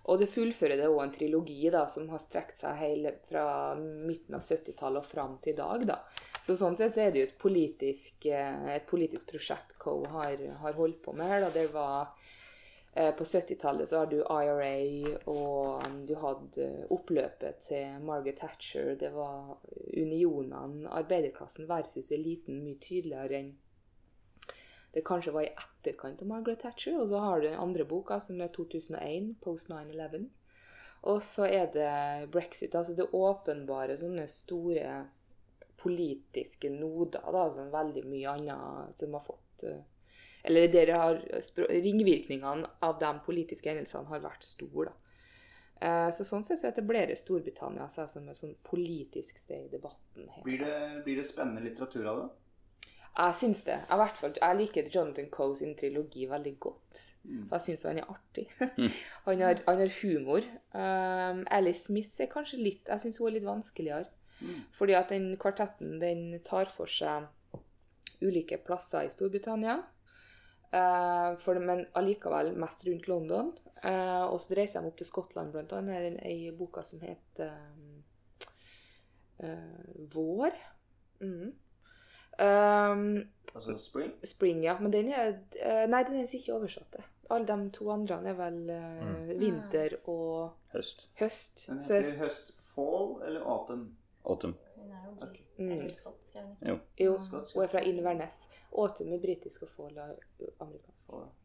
[0.07, 4.37] og det fullfører det òg en trilogi da, som har strekt seg hele fra midten
[4.37, 5.83] av 70-tallet og fram til i dag.
[5.89, 5.97] da.
[6.47, 10.39] Så sånn sett så er det jo et politisk, eh, et politisk prosjekt Co har,
[10.61, 11.41] har holdt på med her.
[11.43, 11.49] da.
[11.51, 12.15] Det var
[12.93, 18.95] På 70-tallet så hadde du IRA, og um, du hadde oppløpet til Margaret Thatcher.
[18.97, 19.59] Det var
[19.93, 23.51] unionene, arbeiderklassen versus eliten, mye tydeligere enn
[24.97, 26.95] det kanskje var i etterkant av Margaret Thatcher.
[26.97, 30.23] Og så har du den andre boka, som er 2001, Post 9-11.
[31.11, 32.75] Og så er det brexit.
[32.75, 34.95] Altså det åpenbare sånne store
[35.77, 39.83] politiske noder, da, som veldig mye annet som har fått eh,
[40.47, 41.19] Eller der har
[41.69, 44.95] ringvirkningene av de politiske hendelsene har vært store, da.
[45.81, 50.29] Eh, Så sånn sett så etablerer Storbritannia seg som et sånn politisk sted i debatten.
[50.29, 50.43] her.
[50.43, 52.29] Blir det, blir det spennende litteratur av det?
[53.17, 53.75] Jeg syns det.
[53.89, 56.99] Jeg, hvert fall, jeg liker Jonathan Coe sin trilogi veldig godt.
[57.25, 57.47] Mm.
[57.51, 58.45] Jeg syns han er artig.
[59.25, 60.45] han, har, han har humor.
[60.73, 64.05] Um, Alice Smith er kanskje litt Jeg syns hun er litt vanskeligere.
[64.39, 64.59] Mm.
[64.77, 67.25] Fordi at den kvartetten den tar for seg
[68.21, 69.79] ulike plasser i Storbritannia.
[70.73, 73.53] Eh, for, men allikevel mest rundt London.
[73.83, 76.17] Eh, og så reiser de opp til Skottland, blant annet.
[76.25, 77.53] Ei boka som heter
[79.39, 80.51] eh, Vår.
[81.21, 81.53] Mm.
[82.39, 84.11] Um, Altså Spring?
[84.23, 84.75] Spring, ja.
[84.79, 86.99] Men den er eh, Nei, den er ikke oversatt.
[87.29, 89.39] Alle de to andre er vel uh, Mm.
[89.39, 91.09] vinter og Høst.
[91.19, 91.65] høst.
[91.67, 93.97] Den Så jeg- heter høst fall eller autumn?
[94.25, 94.53] Autumn.
[95.57, 95.91] Hun er eller Mm.
[95.91, 96.67] skotsk, er hun ikke?
[96.69, 96.77] Jo.
[97.05, 97.17] Jo,
[97.55, 98.47] hun er fra Inverness.
[98.71, 100.11] Åte med britisk og fall er
[100.61, 100.93] amerikansk.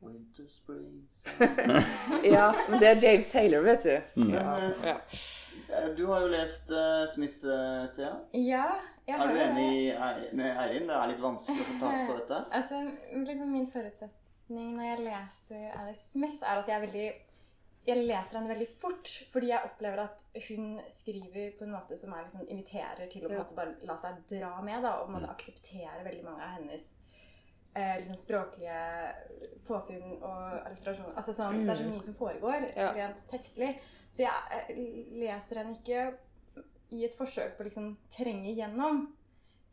[0.02, 1.24] Winter, Springs.
[2.36, 4.20] Ja, men det er James Taylor, vet du.
[4.20, 4.26] Mm.
[4.30, 4.96] Men eh, Ja.
[5.78, 8.12] eh, du har jo lest uh, Smith, uh, Thea.
[8.34, 8.64] Ja,
[9.06, 9.94] jeg Er du enig
[10.32, 10.88] med Eirin?
[10.88, 12.44] Det er litt vanskelig å få tak på dette?
[12.52, 12.82] Altså,
[13.14, 17.12] liksom Min forutsetning når jeg leser Alice Smith, er at jeg er veldig
[17.86, 22.12] jeg leser henne veldig fort, fordi jeg opplever at hun skriver på en måte som
[22.14, 24.82] er liksom, inviterer til å bare la seg dra med.
[24.84, 26.84] Da, og på en måte akseptere veldig mange av hennes
[27.74, 28.76] eh, liksom språklige
[29.66, 31.14] påfunn og alliterasjon.
[31.16, 32.92] Altså sånn, Det er så mye som foregår Ja.
[32.92, 33.78] rent tekstlig.
[34.10, 34.76] Så jeg eh,
[35.18, 36.14] leser henne ikke
[36.92, 39.06] i et forsøk på å liksom trenge igjennom.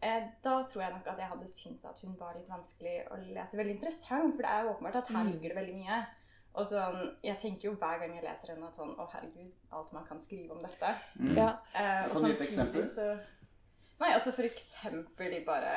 [0.02, 3.18] Eh, da tror jeg nok at jeg hadde syntes at hun var litt vanskelig å
[3.34, 3.58] lese.
[3.60, 5.32] Veldig interessant, for det er jo åpenbart at her Mm.
[5.34, 6.06] ligger det veldig mye.
[6.54, 9.92] Og sånn, Jeg tenker jo hver gang jeg leser henne at sånn Å, herregud, alt
[9.96, 10.94] man kan skrive om dette.
[11.20, 11.36] Mm.
[11.38, 11.50] Ja.
[11.74, 12.90] Eh, og Kan du gi et samtidig eksempel?
[12.96, 15.76] Så, nei, altså for eksempel de bare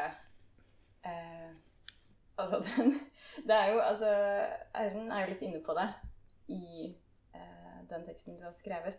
[1.05, 1.53] eh,
[2.41, 2.97] Altså, den
[3.47, 4.11] Det er jo Altså,
[4.81, 5.89] Eiren er jo litt inne på det
[6.53, 6.89] i
[7.35, 8.99] eh, den teksten du har skrevet,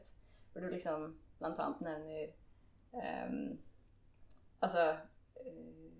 [0.51, 1.09] hvor du liksom
[1.39, 2.31] blant annet nevner
[3.01, 3.35] eh,
[4.63, 4.85] Altså
[5.43, 5.92] eh,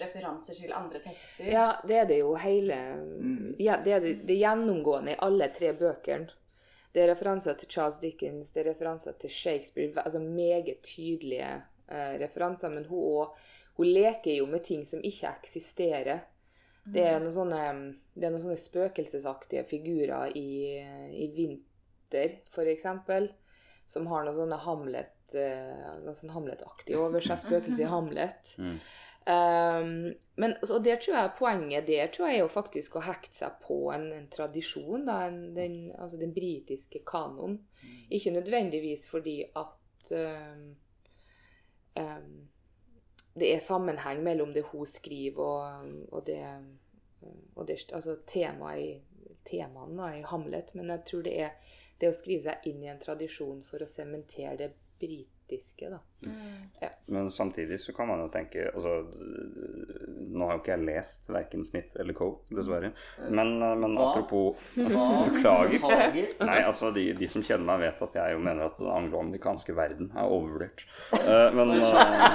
[0.00, 1.46] Referanser til andre tekster.
[1.52, 3.54] ja, det er det jo hele Mm.
[3.58, 6.28] ja, det, er det, det er gjennomgående i alle tre bøkene.
[6.92, 9.92] Det er referanser til Charles Dickens, det er referanser til Shakespeare.
[10.04, 12.68] altså Meget tydelige uh, referanser.
[12.68, 13.34] Men hun, også-
[13.76, 16.20] hun leker jo med ting som ikke eksisterer.
[16.86, 17.60] Det er noen sånne,
[18.14, 20.78] det er noen sånne spøkelsesaktige figurer i,
[21.12, 22.86] i vinter, f.eks.,
[23.88, 27.38] som har noe sånne Hamlet, eh, noe sånn Hamlet-aktig over seg.
[27.42, 28.54] Spøkelse i Hamlet.
[28.58, 28.78] Mm.
[29.26, 33.34] Um, men og der tror jeg poenget der tror jeg er jo faktisk å hekte
[33.34, 37.58] seg på en, en tradisjon, da, en, den, altså den britiske kanon.
[38.10, 40.68] Ikke nødvendigvis fordi at um,
[41.98, 42.36] um,
[43.34, 46.40] det er sammenheng mellom det hun skriver og, og det,
[47.56, 51.50] og det altså temaet i, temaene i Hamlet, men jeg tror det er
[52.00, 55.98] det å skrive seg inn i en tradisjon for å sementere det britiske, da.
[56.26, 56.90] Mm.
[57.06, 59.04] Men samtidig så kan man jo tenke altså,
[60.32, 62.90] Nå har jo ikke jeg lest verken Smith eller Coe, dessverre.
[63.28, 66.32] Men, men apropos altså, Beklager.
[66.40, 69.76] Nei, altså de, de som kjenner meg, vet at jeg jo mener at den angloamerikanske
[69.76, 70.86] verden er overvurdert.
[71.16, 71.84] Uh, men, eh,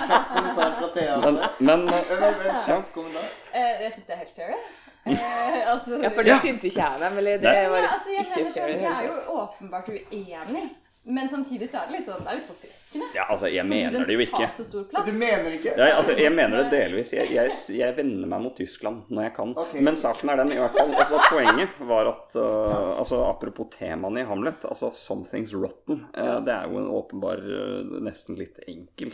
[0.08, 1.18] kjapp, kommentar fra Thea.
[1.22, 3.28] men, Men, men eh, men, men, kjapp kommentar.
[3.54, 4.62] Eh, jeg syns det er helt fair, jeg.
[5.06, 7.34] Eh, altså, Ja, for det syns ikke jeg, nemlig.
[7.42, 7.70] Det Nei.
[7.70, 10.64] var Ja, altså, jeg ikke mener sånn, fair i Vi er jo åpenbart uenige.
[11.04, 13.08] Men samtidig så er det litt sånn, det er litt forfriskende.
[13.18, 14.42] Ja, altså, jeg Fordi mener det jo ikke.
[14.44, 15.08] tar så stor plass.
[15.08, 15.74] Du mener ikke?
[15.74, 17.14] Jeg, altså, jeg mener det delvis.
[17.18, 19.56] Jeg, jeg, jeg vender meg mot Tyskland når jeg kan.
[19.64, 19.82] Okay.
[19.88, 20.94] Men saken er den, i hvert fall.
[20.94, 26.54] Altså, poenget var at uh, altså, Apropos temaene i Hamlet, altså 'Something's Rotten', Uh, det
[26.54, 29.14] er jo en åpenbar, uh, nesten litt enkel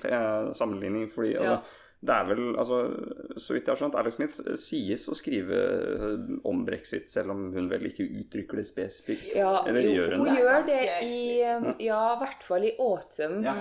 [0.58, 1.08] sammenligning.
[1.14, 1.62] Fordi altså,
[2.00, 2.78] det er vel, altså,
[3.42, 7.48] Så vidt jeg har skjønt, Alex Smith sies å skrive eh, om brexit, selv om
[7.54, 9.32] hun vel ikke uttrykker det spesifikt.
[9.36, 10.36] Ja, Eller jo, gjør hun hun det?
[10.44, 11.82] gjør det i eksplisitt.
[11.88, 13.42] Ja, i hvert fall i Autumn.
[13.44, 13.56] Ja.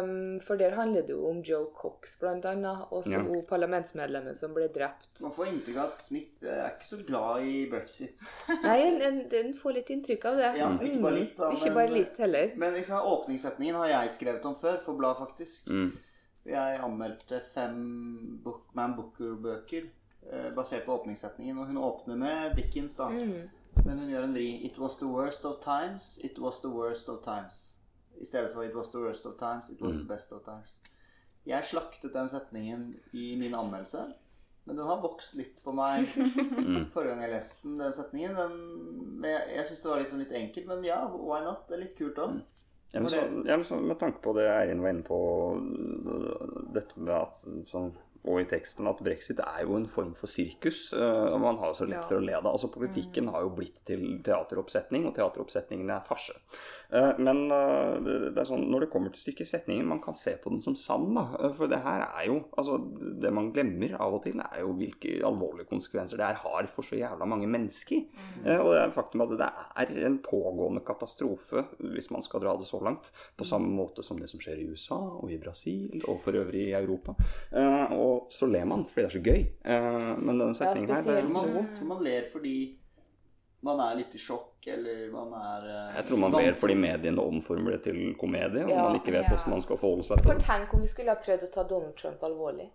[0.00, 2.86] Um, for der handler det jo om Joe Cox, blant annet.
[2.92, 3.24] Og så Ja.
[3.50, 5.20] parlamentsmedlemmet som ble drept.
[5.22, 8.14] Man får inntrykk av at Smith eh, er ikke så glad i brexit.
[8.62, 10.52] Nei, en, en, en får litt inntrykk av det.
[10.62, 12.50] Ja, ikke bare litt, da, Mm, Ikke men- bare litt heller.
[12.56, 15.68] Men liksom, åpningssetningen har jeg skrevet om før, for blad faktisk.
[15.70, 15.92] Mm.
[16.46, 19.86] Jeg anmeldte fem Book, Man Booker-bøker
[20.32, 21.58] eh, basert på åpningssetningen.
[21.58, 23.08] Og hun åpner med Dickens, da.
[23.08, 23.48] Mm.
[23.84, 24.48] Men hun gjør en vri.
[24.66, 27.72] It was the worst of times, it was the worst of times.
[28.20, 30.80] I stedet for it was the worst of times, it was the best of times.
[31.46, 33.98] Jeg slaktet den setningen i min anmeldelse.
[34.64, 36.08] Men den har vokst litt på meg
[36.94, 38.34] forrige gang jeg leste den, den setningen.
[38.34, 41.68] Den, jeg jeg syns det var liksom litt enkelt, men ja, why not?
[41.68, 42.40] Det er litt kult òg.
[42.96, 45.20] Ja, men så, ja, med tanke på det Eirin var inne på,
[46.74, 47.92] dette med at sånn,
[48.26, 50.88] og i teksten at brexit er jo en form for sirkus.
[50.96, 52.54] øh, og Man har så lett for å le av det.
[52.56, 56.34] Altså Politikken har jo blitt til teateroppsetning, og teateroppsetningene er farse.
[56.92, 60.36] Eh, Men øh, det, er sånn, når det kommer til stykket setningen, man kan se
[60.42, 61.14] på den som sann.
[61.14, 62.76] da, Eh, For det her er jo altså
[63.22, 66.82] Det man glemmer av og til, er jo hvilke alvorlige konsekvenser det her har for
[66.82, 68.04] så jævla mange mennesker.
[68.44, 68.60] Mm.
[68.60, 72.66] Og det er faktum at det er en pågående katastrofe, hvis man skal dra det
[72.66, 76.20] så langt, på samme måte som det som skjer i USA og i Brasil og
[76.20, 77.14] for øvrig i Europa.
[77.52, 79.46] Eh, Og så ler man, fordi det er så gøy.
[79.64, 82.78] Eh, Men denne setningen her det, Man, man ler fordi
[83.66, 87.22] man er litt i sjokk, eller man er eh, Jeg tror man ber fordi mediene
[87.22, 89.28] omformer det til komedie, og Ja, man ikke vet ja.
[89.34, 90.44] hvordan man skal forholde seg til For det.
[90.46, 92.70] tenk om vi skulle ha prøvd å ta Donald Trump alvorlig.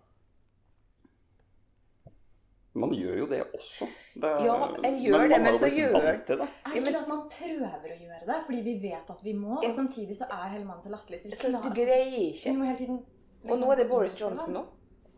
[2.74, 3.86] Man gjør jo det også.
[4.16, 4.54] Det er- Ja,
[4.88, 6.48] en gjør det, man har men jo så blitt gjør- vant til det.
[6.64, 9.62] Er det ikke at man prøver å gjøre det fordi vi vet at vi må,
[9.62, 9.68] Ja.
[9.68, 11.18] og samtidig så er hele mannen så latterlig?
[11.20, 12.56] Så vi Så klarer- du greier Vi ikke.
[12.56, 13.04] må hele tiden
[13.50, 14.66] Og nå er det Boris liksom- Johnson òg.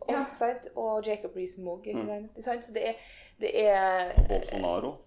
[0.01, 0.25] Og, Ja.
[0.75, 1.85] og Jacob Rees-Mogg.
[1.95, 2.29] Mm.
[2.35, 2.43] Det?
[2.43, 2.93] Så det er,
[3.39, 4.97] det er Bolsonaro.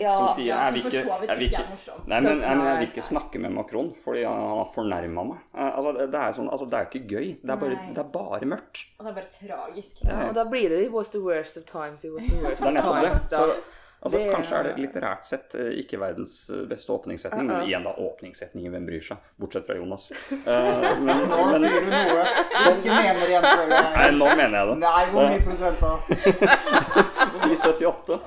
[0.00, 1.64] Ja, som sier ja, jeg som vil for ikke, så vidt jeg vil ikke ikke
[1.64, 1.98] er morsom.
[2.06, 2.86] Nei, Så- men, nei, jeg vil nei.
[2.88, 5.38] ikke snakke med Macron fordi han han har fornærma meg.
[5.56, 7.26] Eh, Altså, det, er sånn, altså, det er ikke gøy.
[7.42, 8.84] Det er bare, det er bare mørkt.
[8.98, 10.04] Og det er bare tragisk.
[10.04, 12.04] ja, og da blir det It was the worst of times.
[12.04, 13.10] It was the worst Det er of nettopp det.
[13.10, 13.28] times.
[13.30, 13.54] Så,
[14.02, 17.58] altså, Det- Kanskje er det litterært sett eh, ikke verdens eh, beste åpningssetning, uh -huh.
[17.58, 19.16] men igjen da åpningssetningen, hvem bryr seg?
[19.40, 20.10] Bortsett fra Jonas.
[20.30, 22.24] Uh, men, Nå men sier du noe
[22.64, 24.14] du ikke mener igjen, føler Nei, jeg.
[24.14, 24.78] nå mener jeg det.
[24.78, 27.04] Nei, hvor mye prosent da?
[27.56, 28.18] Si 78.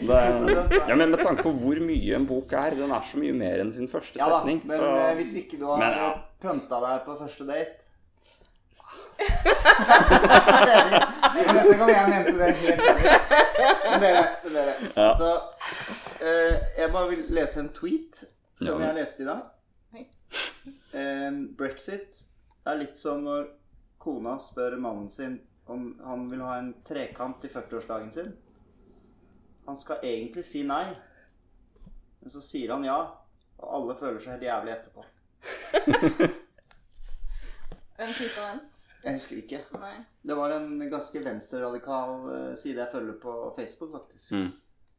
[0.00, 3.32] Det, ja, men med tanke på hvor mye en bok er, den er så mye
[3.36, 6.08] mer enn sin første Ja da, men så, eh, hvis ikke du har Men, ja.
[6.42, 7.90] pønta deg på første date
[9.24, 11.02] Jeg vet ikke
[11.34, 13.12] jeg vet ikke om jeg mente det helt ærlig.
[13.84, 14.22] Men dere,
[14.56, 14.74] dere.
[14.96, 15.08] Ja.
[15.18, 15.28] Så
[16.18, 18.24] eh, jeg bare vil lese en tweet
[18.58, 18.88] som Ja.
[18.88, 19.40] jeg leste i dag.
[20.94, 22.24] Eh, Brexit
[22.66, 23.46] er litt som når
[24.02, 25.38] kona spør mannen sin
[25.70, 28.34] om han vil ha en trekant til 40-årsdagen sin.
[29.66, 30.84] Han skal egentlig si nei,
[32.20, 32.98] men så sier han ja,
[33.58, 35.04] og alle føler seg helt jævlig etterpå.
[37.96, 38.60] Hvem type den?
[39.04, 39.58] Jeg husker ikke.
[39.78, 39.94] Nei.
[40.24, 44.32] Det var en ganske venstreradikal eh, side jeg følger på Facebook, faktisk.
[44.32, 44.50] Mm.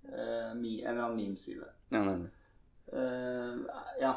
[0.05, 1.65] Eh, mi- en eller annen meme-side.
[1.91, 2.29] ja, nemlig.
[2.93, 3.55] Eh,
[4.01, 4.11] ja.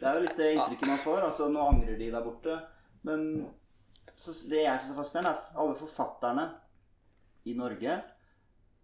[0.00, 1.26] Det er jo litt det inntrykket man får.
[1.28, 2.56] Altså, nå angrer de der borte.
[3.04, 3.26] Men
[4.16, 6.46] så det jeg syns er fascinerende, er alle forfatterne
[7.44, 7.98] i Norge,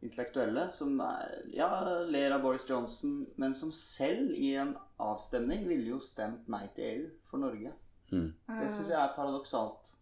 [0.02, 1.68] intellektuelle, som er, ja,
[2.08, 6.88] ler av Boris Johnson, men som selv i en avstemning ville jo stemt nei til
[6.88, 7.72] EU for Norge.
[8.10, 8.32] Mm.
[8.48, 9.94] Det syns jeg er paradoksalt.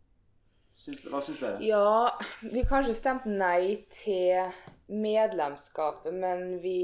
[0.79, 1.59] Syns, hva syns dere?
[1.67, 4.53] Ja, vi kanskje stemte nei til
[4.89, 6.79] medlemskapet, men vi,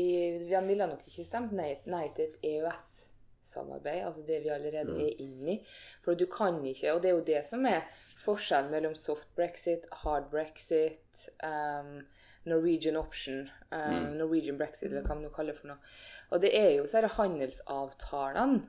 [0.49, 5.23] vi ville nok ikke stemt nei, nei til et EØS-samarbeid, altså det vi allerede er
[5.23, 5.61] inne i.
[6.05, 7.87] For du kan ikke, og det er jo det som er
[8.25, 12.03] forskjellen mellom soft brexit, hard brexit, um,
[12.45, 15.93] Norwegian option, um, Norwegian brexit, eller hva man nå kaller det for noe.
[16.31, 18.65] Og det er jo det handelsavtalene.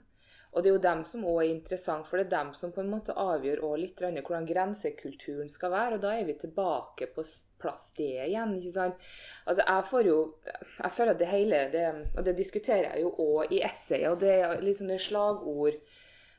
[0.56, 2.80] Og det er jo dem som òg er interessant, for det er dem som på
[2.80, 5.98] en måte avgjør også litt hvordan grensekulturen skal være.
[5.98, 7.26] Og da er vi tilbake på
[7.60, 8.54] plass det igjen.
[8.56, 9.04] ikke sant?
[9.46, 11.86] Altså Jeg får jo Jeg føler at det hele det,
[12.16, 15.76] Og det diskuterer jeg jo òg i essayet, og det er liksom det slagord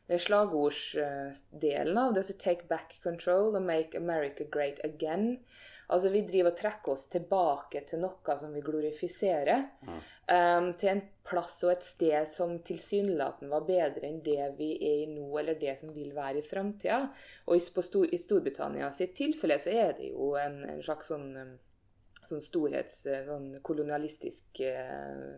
[0.06, 5.38] det er slagordsdelen av det, så 'take back control' og 'make America great again'.
[5.94, 9.66] Altså Vi driver og trekker oss tilbake til noe som vi glorifiserer.
[10.26, 15.04] Um, til en plass og et sted som tilsynelatende var bedre enn det vi er
[15.04, 17.04] i nå, eller det som vil være i framtida.
[17.46, 21.12] Og i, på Stor i Storbritannia sitt tilfelle så er det jo en, en slags
[21.12, 21.52] sånn, um,
[22.26, 23.04] sånn storhets...
[23.06, 25.36] eh, sånn kolonialistisk uh,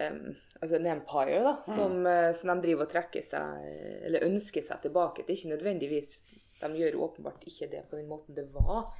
[0.00, 3.66] Um, altså en empire, da, som, eh, som de driver og trekker seg
[4.08, 5.36] Eller ønsker seg tilbake til.
[5.36, 6.14] Ikke nødvendigvis
[6.62, 8.94] De gjør åpenbart ikke det på den måten det var.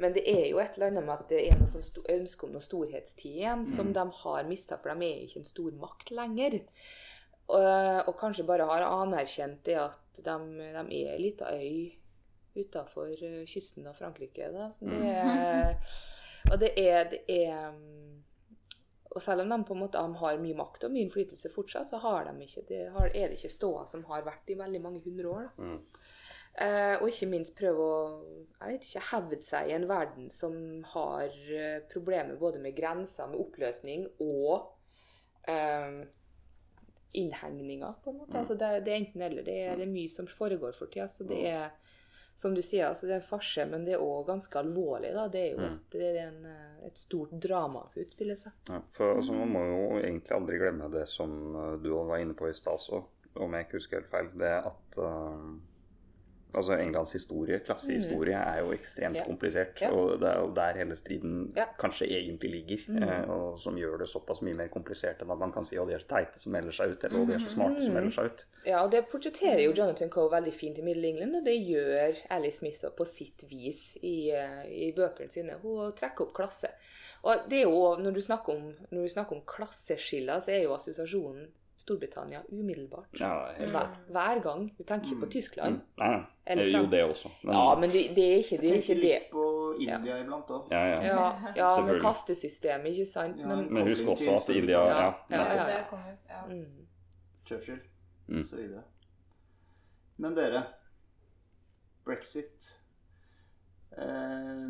[0.00, 2.54] Men det er jo et eller annet med at det er noe sånn ønske om
[2.54, 6.60] noe storhetstid igjen, som de har mista, for de er ikke en stor makt lenger.
[7.50, 10.36] Og, og kanskje bare har anerkjent det at de,
[10.76, 11.96] de er ei lita øy
[12.54, 13.12] utafor
[13.46, 14.48] kysten av Frankrike.
[14.54, 14.70] Da.
[14.74, 15.76] Så det er,
[16.50, 18.16] og det er, det er mm,
[19.10, 21.98] Og selv om de på en måte har mye makt og mye innflytelse fortsatt, så
[21.98, 25.00] har de ikke, det har, er det ikke ståa som har vært i veldig mange
[25.02, 25.48] hundre år.
[25.56, 25.64] Da.
[26.60, 26.66] Mm.
[26.66, 28.00] Eh, og ikke minst prøve å
[28.60, 30.56] jeg vet ikke, hevde seg i en verden som
[30.92, 34.66] har eh, problemer både med grenser, med oppløsning og
[35.48, 36.02] eh,
[37.12, 38.38] innhegninger, på en måte.
[38.38, 39.42] Altså det, det er enten eller.
[39.46, 41.08] Det er, det er mye som foregår for tida.
[41.10, 41.70] Så det er,
[42.38, 45.10] som du sier, altså det er en farse, men det er òg ganske alvorlig.
[45.16, 45.24] da.
[45.32, 45.72] Det er jo Mm.
[45.72, 46.44] et, det er en,
[46.86, 48.52] et stort drama som utspiller seg.
[48.68, 51.34] Ja, for altså, Man må jo egentlig aldri glemme det som
[51.82, 53.02] du var inne på i stad også,
[53.40, 54.30] om jeg ikke husker helt feil.
[54.38, 55.50] Det at eh,
[56.54, 59.26] altså Englands historie, klassehistorie, er jo ekstremt yeah.
[59.26, 59.78] komplisert.
[59.82, 59.94] Yeah.
[59.96, 61.68] Og det er jo der hele striden yeah.
[61.80, 62.84] kanskje egentlig ligger.
[62.88, 63.02] Mm.
[63.02, 65.88] eh, og som gjør det såpass mye mer komplisert enn at man kan si at
[65.88, 67.90] de er så teite som melder seg ut, eller at de er så smarte som
[67.90, 67.94] Mm.
[67.94, 68.46] melder seg ut.
[68.66, 72.16] Ja, og det portretterer jo Jonathan Coe veldig fint i Middle England, og det gjør
[72.30, 75.58] Alice Smith på sitt vis i, eh, i bøkene sine.
[75.62, 76.68] Hun trekker opp klasse.
[77.22, 80.62] Og det er jo, når du snakker om, når du snakker om klasseskiller, så er
[80.62, 81.48] jo assosiasjonen
[81.80, 83.08] Storbritannia umiddelbart.
[83.20, 84.66] Ja, Hver, hver gang.
[84.78, 85.78] Du tenker ikke på Tyskland.
[85.80, 85.82] Mm.
[86.02, 86.24] Nei, nei.
[86.52, 87.30] Eller Jo, det også.
[87.42, 88.68] Men, Ja, men det, det er ikke det.
[88.70, 89.12] Er Tenker ikke det.
[89.14, 89.44] litt på
[89.80, 90.66] India iblant òg.
[90.74, 91.00] ja, ja.
[91.06, 93.40] Ja, ja med kastesystemet, ikke sant?
[93.40, 93.46] Ja.
[93.48, 95.66] Men Men husk også at India ja, Ja, ja, ja.
[95.70, 96.44] Det kommer, ja.
[96.46, 96.86] mm.
[97.46, 97.80] Churchill
[98.28, 98.40] Mm.
[98.40, 98.66] osv.
[100.16, 100.62] Men dere
[102.04, 102.68] Brexit
[103.98, 104.68] eh,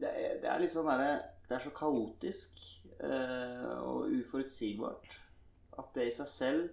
[0.00, 1.10] det, er, det er litt sånn derre
[1.48, 2.60] Det er så kaotisk
[3.02, 5.18] eh, og uforutsigbart
[5.80, 6.68] at det i seg selv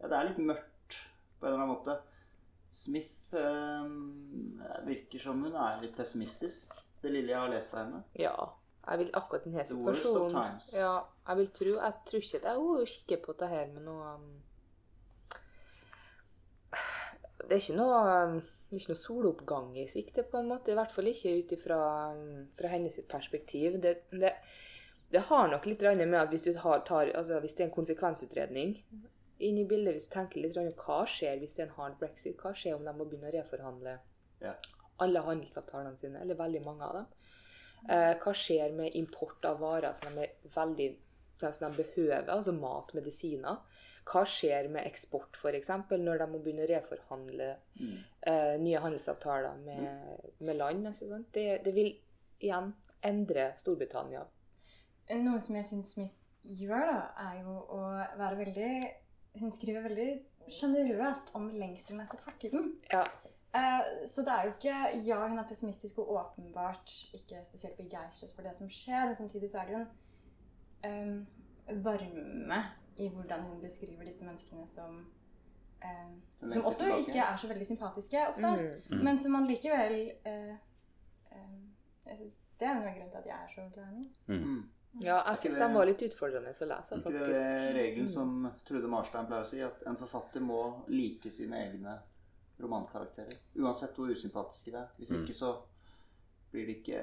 [0.00, 0.96] Ja, det er litt mørkt
[1.40, 1.96] på en eller annen måte.
[2.72, 6.72] Smith øh, virker som hun er litt pessimistisk.
[7.02, 8.02] Det lille jeg har lest av henne.
[8.16, 8.34] Ja.
[8.80, 10.62] Jeg vil akkurat denne situasjonen.
[10.72, 10.94] Ja,
[11.28, 14.30] jeg vil tro Jeg tror ikke det hun kikker på det her med noe um,
[17.44, 20.70] Det er ikke noe um, det er ikke noe soloppgang i sikte, på en måte.
[20.70, 21.78] I hvert fall ikke ut ifra
[22.14, 23.80] um, fra hennes perspektiv.
[23.82, 24.30] Det, det,
[25.10, 27.74] det har nok litt med at hvis, du har, tar, altså hvis det er en
[27.74, 28.76] konsekvensutredning
[29.40, 32.36] inn i bildet, hvis du tenker litt hva skjer hvis det er en hard brexit?
[32.38, 33.98] Hva skjer om de må begynne å reforhandle
[34.40, 34.54] Ja.
[34.98, 37.06] alle handelsavtalene sine, eller veldig mange av dem?
[37.88, 40.88] Eh, hva skjer med import av varer som de, veldig,
[41.40, 43.56] som de behøver, altså mat, medisiner?
[44.10, 47.96] Hva skjer med eksport, f.eks., når de må begynne å reforhandle Mm.
[48.26, 50.86] eh, nye handelsavtaler med, med land?
[51.32, 51.96] Det, det vil
[52.40, 54.24] igjen endre Storbritannia.
[55.18, 57.80] Noe som jeg syns Smith gjør, da, er jo å
[58.18, 58.70] være veldig
[59.40, 60.10] Hun skriver veldig
[60.50, 62.72] sjenerøst om lengselen etter fortiden.
[62.92, 63.04] Ja.
[63.54, 68.32] Eh, så det er jo ikke Ja, hun er pessimistisk og åpenbart ikke spesielt begeistret
[68.34, 69.90] for det som skjer, men samtidig så er det jo en
[70.90, 71.26] em,
[71.84, 72.60] varme
[72.96, 75.00] i hvordan hun beskriver disse menneskene som
[75.82, 77.08] eh, Som også tilbake.
[77.08, 78.96] ikke er så veldig sympatiske ofte, Mm.
[78.96, 79.04] Mm.
[79.04, 80.54] men som man likevel eh,
[81.32, 81.72] em,
[82.06, 84.44] jeg synes Det er en grunn til at jeg er så glad i henne.
[84.44, 84.70] Mm.
[84.98, 88.08] Ja, jeg syns den var litt utfordrende å lese, Er ikke det regelen Mm.
[88.08, 91.98] som Trude Marstein pleier å si, at en forfatter må like sine egne
[92.60, 93.34] romankarakterer?
[93.56, 94.88] Uansett hvor usympatiske det er.
[94.98, 95.22] Hvis Mm.
[95.24, 95.56] ikke så
[96.52, 97.02] blir det ikke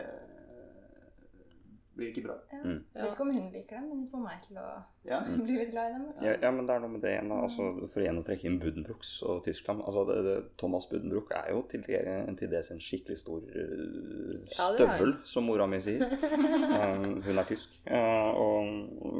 [1.98, 2.36] blir ikke bra.
[2.54, 2.60] Ja.
[2.64, 2.78] Mm.
[2.94, 4.68] Jeg vet ikke om hun liker dem, men hun får meg til å
[5.08, 5.20] Ja.
[5.48, 6.06] bli litt glad i dem.
[6.26, 7.32] Ja, ja, men det er noe med det igjen.
[7.32, 9.82] Altså, for igjen å trekke inn Buddenbrooks og Tyskland.
[9.88, 14.46] altså det, det, Thomas Buddenbrook er jo til, en til dels en skikkelig stor han.
[14.52, 16.04] støvel, som mora mi sier.
[16.78, 17.72] Um, hun er tysk.
[17.90, 18.68] Uh, og,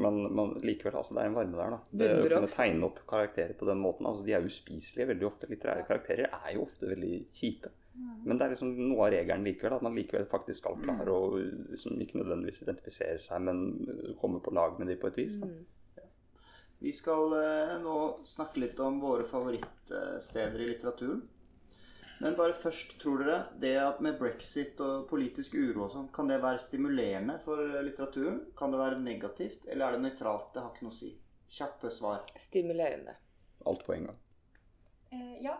[0.04, 1.74] men, men likevel, altså, det er en varme der.
[1.74, 1.78] da.
[2.00, 4.06] Det å kunne tegne opp karakterer på den måten.
[4.08, 5.48] altså De er uspiselige veldig ofte.
[5.50, 7.72] Litterære karakterer er jo ofte veldig kjipe.
[7.98, 9.78] Men det er liksom noe av regelen likevel.
[9.78, 14.54] At man likevel faktisk skal klare å liksom, ikke nødvendigvis identifisere seg, men komme på
[14.54, 15.40] lag med de på et vis.
[15.40, 15.48] da.
[15.48, 15.66] Mm.
[16.78, 17.96] Vi skal eh, nå
[18.28, 21.24] snakke litt om våre favorittsteder i litteraturen.
[22.18, 26.30] Men bare først, tror dere det at med brexit og politisk uro og sånn, kan
[26.30, 28.40] det være stimulerende for litteraturen?
[28.58, 30.50] Kan det være negativt, eller er det nøytralt?
[30.54, 31.12] Det har ikke noe å si.
[31.58, 32.26] Kjappe svar.
[32.38, 33.14] Stimulerende.
[33.66, 34.18] Alt på en gang.
[35.14, 35.54] Eh, ja.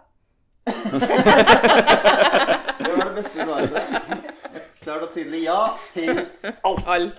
[2.78, 3.70] Det var det beste svaret.
[3.70, 4.28] tror
[4.88, 5.60] klart og tydelig ja
[5.92, 6.10] til
[6.64, 6.86] alt.
[6.88, 7.18] Alt.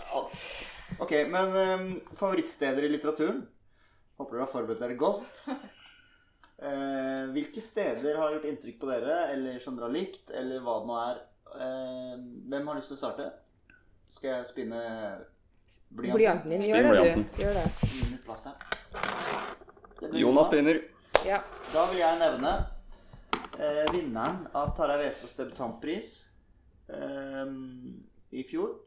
[1.00, 3.44] Ok, men um, favorittsteder i litteraturen?
[4.20, 5.44] Håper dere har forberedt dere godt.
[6.60, 10.80] Uh, hvilke steder har gjort inntrykk på dere, eller som dere har likt, eller hva
[10.82, 11.22] det nå er?
[11.50, 12.16] Uh,
[12.52, 13.30] hvem har lyst til å starte?
[14.10, 14.82] Skal jeg spinne
[15.94, 16.18] blyanten?
[16.18, 16.66] Blyanten din.
[16.72, 17.42] Gjør det, du.
[17.44, 17.68] Gjør det.
[18.26, 18.58] Plass her.
[20.00, 20.82] Det Jonas begynner.
[21.28, 21.44] Ja.
[21.70, 22.58] Da vil jeg nevne
[23.60, 26.14] eh, vinneren av Tarjei Vesaas debutantpris
[26.90, 27.54] eh,
[28.32, 28.78] i fjor.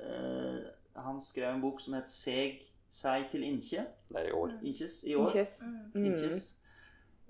[0.00, 0.62] Eh,
[1.04, 2.62] han skrev en bok som het 'Seg
[2.94, 3.86] seg til Inkje'.
[4.08, 4.58] Det er i år.
[4.62, 5.26] Inkjes i år.
[5.26, 5.60] Inches.
[5.94, 6.04] Mm.
[6.04, 6.58] Inches.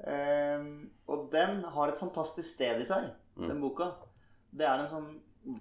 [0.07, 3.93] Ehm, og den har et fantastisk sted i seg, den boka.
[4.51, 5.09] Det er en sånn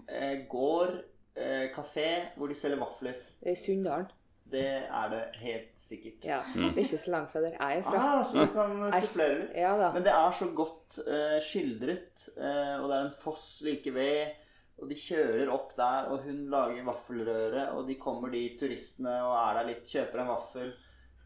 [0.09, 0.97] eh, gård,
[1.35, 3.15] eh, kafé, hvor de selger vafler.
[3.41, 4.09] Er Sunndalen.
[4.53, 6.25] Det er det helt sikkert.
[6.27, 6.41] Ja.
[6.53, 8.01] Det er ikke så langt fra der jeg er fra.
[8.01, 9.55] Ah, så du kan eh, supplere litt.
[9.57, 9.89] Ja da.
[9.95, 14.39] Men det er så godt uh, skildret, uh, og det er en foss like ved.
[14.81, 19.35] Og de kjører opp der, og hun lager vaffelrøre, og de kommer de turistene og
[19.37, 20.73] er der litt, kjøper en vaffel.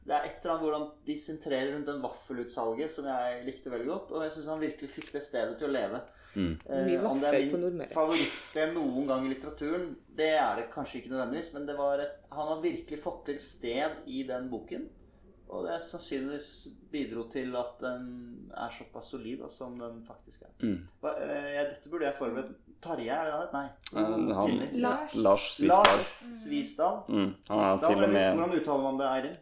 [0.07, 3.89] Det er et eller annet hvordan de sentrerer rundt den vaffelutsalget som jeg likte veldig
[3.89, 4.13] godt.
[4.13, 6.03] Og jeg syns han virkelig fikk det stedet til å leve.
[6.37, 6.51] Mm.
[6.69, 7.93] Eh, Mye om det er på min Nordmøre.
[7.95, 9.87] favorittsted noen gang i litteraturen,
[10.19, 13.39] det er det kanskje ikke nødvendigvis, men det var et, han har virkelig fått til
[13.41, 14.85] sted i den boken.
[15.49, 16.47] Og det sannsynligvis
[16.91, 20.49] bidro til at den er såpass solid da, som den faktisk er.
[20.59, 20.81] Mm.
[21.01, 22.55] Hva, uh, dette burde jeg forberedt.
[22.83, 23.53] Tarjei, er det det?
[23.53, 23.69] Nei.
[23.95, 25.15] Eh, han- Lars.
[25.15, 25.87] Lars Svisdal.
[25.87, 26.11] Lars
[26.43, 26.97] Svisdal.
[27.09, 27.31] Mm.
[27.49, 29.37] Han er til og med Hvordan uttaler man det, Eirin?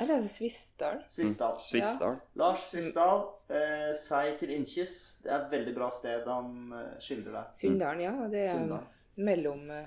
[0.00, 1.02] Eller det Svisdal.
[1.12, 1.60] Svisdal.
[1.60, 2.16] Svisdal.
[2.40, 4.94] Lars Svisdal, eh, Sei til Innkjes.
[5.24, 7.58] Det er et veldig bra sted han eh, skildrer deg.
[7.60, 8.14] Sunndalen, ja.
[8.32, 8.86] Det er Sunndal.
[9.20, 9.84] mellom eh,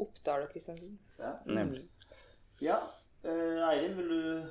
[0.00, 0.96] Oppdal og Kristiansund.
[1.18, 1.34] Ja.
[1.46, 1.84] Nemlig.
[2.64, 2.78] ja.
[3.24, 4.42] Eh, Eirin, vil du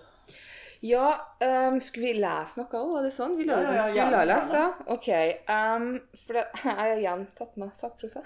[0.82, 1.08] Ja,
[1.41, 2.93] um, skulle vi lese noe òg?
[2.93, 3.34] Var det sånn?
[3.41, 4.62] Ja, du ja, vi ja, skulle gjerne, lese?
[4.95, 5.10] Ok.
[5.49, 5.89] Um,
[6.24, 8.24] for det, jeg har igjen tatt med sakprosa.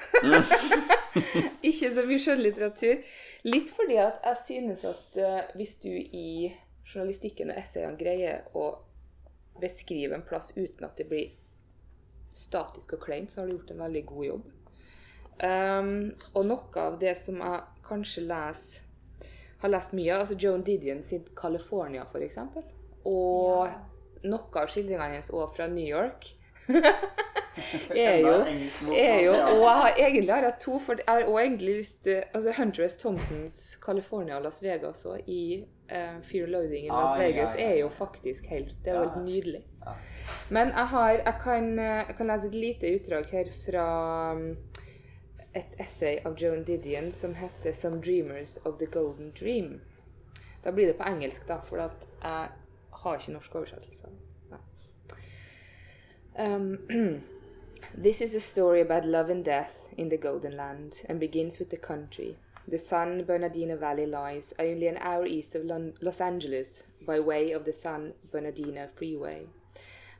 [1.71, 3.01] Ikke så mye skjønnlitteratur.
[3.47, 6.53] Litt fordi at jeg synes at uh, hvis du i
[6.95, 8.69] journalistikken og essayene greier å
[9.61, 11.33] beskrive en plass uten at det blir
[12.35, 14.47] statisk og kleint, så har du gjort en veldig god jobb.
[15.35, 15.91] Um,
[16.33, 18.81] og noe av det som jeg kanskje leser
[19.61, 22.63] har lest mye av, altså Joan Didion sin 'California', for eksempel.
[23.05, 23.69] Og
[24.23, 26.27] noe av skildringene hennes òg fra New York.
[27.95, 28.34] er jo,
[28.93, 29.32] er jo.
[29.32, 32.51] Og jeg har egentlig har jeg to, for jeg har også egentlig lyst til altså
[32.57, 32.97] Hunter S.
[32.97, 37.28] Thompsons 'California' og Las Vegas også, i eh, Fear Loading i in Las Ah, ja,
[37.28, 37.72] Vegas, ja, ja.
[37.74, 39.09] er jo faktisk helt Det er jo Ja.
[39.13, 39.63] helt nydelig.
[40.49, 44.57] Men jeg har Jeg kan, eh, jeg kan lese et lite utdrag her fra um,
[45.55, 49.80] et essay av Joan Didion som heter 'Some Dreamers of the Golden Dream'.
[50.66, 51.89] Da blir det på engelsk, da, for jeg
[52.93, 54.07] har ikke norsk oversettelse.
[56.38, 56.79] Um,
[57.97, 61.69] this is a story about love and death in the Golden Land and begins with
[61.69, 62.38] the country.
[62.67, 67.51] The San Bernardino Valley lies only an hour east of Lon- Los Angeles by way
[67.51, 69.47] of the San Bernardino Freeway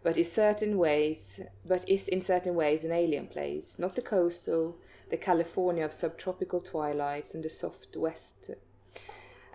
[0.06, 4.78] but is certain ways but is in certain ways an alien place not the coastal
[5.10, 8.52] the california of subtropical twilights and the soft west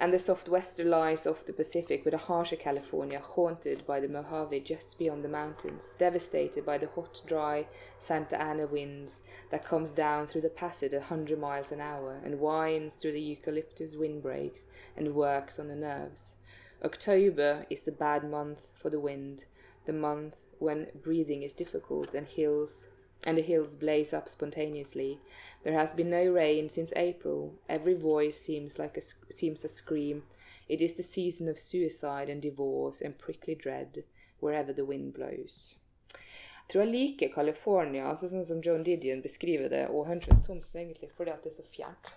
[0.00, 4.08] and the soft western lies off the pacific but a harsher california haunted by the
[4.08, 7.66] mojave just beyond the mountains devastated by the hot dry
[7.98, 12.40] santa ana winds that comes down through the passage at 100 miles an hour and
[12.40, 16.34] winds through the eucalyptus windbreaks and works on the nerves.
[16.82, 19.44] October is the bad month for the wind,
[19.86, 22.86] the month when breathing is difficult and hills
[23.26, 25.18] and the hills blaze up spontaneously.
[25.62, 27.54] There has been no rain since April.
[27.68, 30.22] Every voice seems like a seems a scream.
[30.68, 34.04] It is the season of suicide and divorce and prickly dread
[34.40, 35.76] wherever the wind blows.
[36.14, 40.78] Jeg tror jeg liker California, altså sånn som Joan Didion beskriver det, og Huntress Thompson
[40.78, 42.12] egentlig, fordi at det er så fjernt.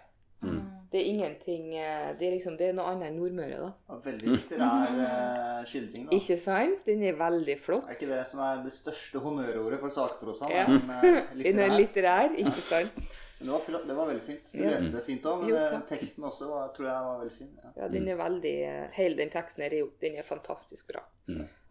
[0.93, 3.69] Det er ingenting eh, Det er liksom, det er noe annet enn Nordmøre, da.
[3.89, 6.19] Ja, Veldig litterær eh, skildring, da.
[6.19, 6.83] Ikke sant?
[6.85, 7.87] Den er veldig flott.
[7.89, 10.51] Er ikke det som er det største honnørordet for sakprosa?
[10.53, 10.67] Ja.
[10.69, 11.79] eh, Den er litterær.
[11.81, 13.03] litterær, ikke sant?
[13.43, 14.51] Men det var, det var veldig fint.
[14.53, 14.69] Du Ja.
[14.71, 15.57] leste det fint òg, men Jo,
[15.89, 17.49] teksten også var, tror jeg var veldig fin.
[17.63, 17.71] Ja.
[17.81, 18.53] Ja, den er veldig
[18.95, 21.01] Hele den teksten her er Den er fantastisk bra.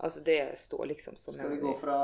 [0.02, 1.96] Altså, det står liksom som Skal vi gå fra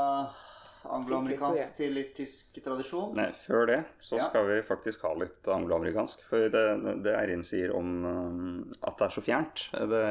[0.84, 3.14] angloamerikansk til litt tysk tradisjon?
[3.18, 4.28] Nei, før det så Ja.
[4.28, 6.24] skal vi faktisk ha litt angloamerikansk.
[6.28, 6.64] For det,
[7.04, 10.04] det Eirin sier om um, at det er så fjernt det,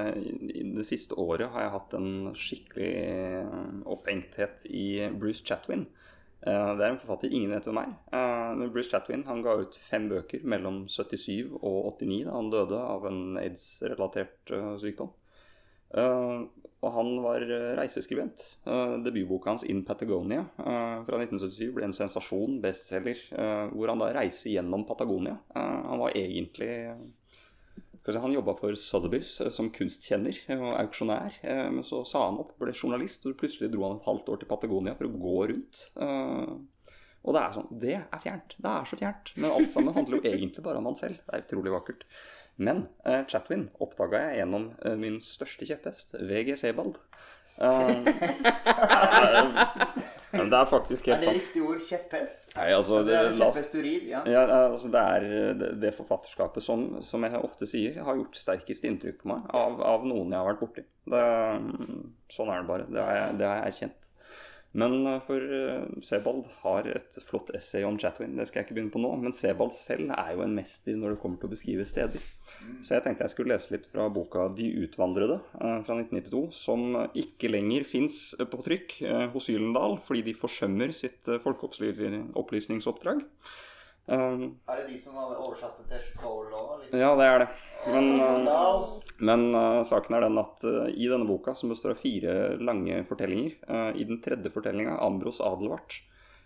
[0.54, 2.92] I det siste året har jeg hatt en skikkelig
[3.48, 5.88] um, opphengthet i Bruce Chatwin.
[6.46, 7.94] Eh, det er en forfatter ingen vet hvem er.
[8.14, 12.52] Eh, men Bruce Chatwin han ga ut fem bøker mellom 77 og 89 da han
[12.54, 15.10] døde av en aids-relatert eh, sykdom.
[15.96, 16.46] Eh,
[16.78, 18.44] og han var eh, reiseskribent.
[18.68, 24.00] Uh, debutboka hans 'In Patagonia' eh, fra 1977 ble en sensasjon, bestselger, eh, hvor han
[24.04, 25.40] da reiser gjennom Patagonia.
[25.56, 26.98] Eh, han var egentlig
[28.08, 31.42] Han jobba for Sotheby's eh, som kunstkjenner eh, og auksjonær.
[31.44, 34.38] eh, men så sa han opp, ble journalist, og plutselig dro han et halvt år
[34.40, 35.82] til Patagonia for å gå rundt.
[36.00, 36.54] eh,
[37.28, 38.56] og det er sånn, det er fjernt.
[38.56, 39.34] Det er så fjernt.
[39.36, 41.18] Men alt sammen handler jo egentlig bare om han selv.
[41.26, 42.06] Det er utrolig vakkert.
[42.58, 46.96] Men uh, Chatwin oppdaga jeg gjennom uh, min største kjepphest, VG Sebald.
[47.58, 48.04] Uh,
[50.52, 51.38] det er faktisk Er det sant.
[51.40, 51.80] riktig ord?
[51.82, 52.52] Kjepphest?
[52.56, 53.72] Nei, altså, Det er oss-
[54.12, 54.22] ja.
[54.30, 55.26] Ja, altså det er
[55.58, 59.82] det, det forfatterskapet som, som jeg ofte sier, har gjort sterkest inntrykk på meg av,
[59.82, 60.86] av noen jeg har vært borti.
[61.08, 61.24] Det,
[62.36, 62.86] sånn er det bare.
[62.94, 63.98] Det har jeg, det har jeg erkjent.
[64.76, 68.36] Men eh, for eh, Sebald har et flott essay om Chatwin.
[68.38, 69.14] Det skal jeg ikke begynne på nå.
[69.22, 72.26] Men Sebald selv er jo en mester når det kommer til å beskrive steder.
[72.84, 77.00] Så jeg tenkte jeg skulle lese litt fra boka 'De utvandrede' eh, fra 1992, som
[77.14, 79.00] ikke lenger fins på trykk
[79.34, 83.24] hos Gyllendal fordi de forsømmer sitt folkeopplysningsoppdrag.
[84.08, 86.84] Um, Er det de som oversatte til Chicago òg?
[86.96, 87.48] ja, det er det.
[87.92, 88.06] Men,
[88.48, 92.56] uh, men uh, saken er den at uh, i denne boka, som består av fire
[92.56, 95.98] lange fortellinger, uh, i den tredje fortellinga, 'Ambros Adelvart',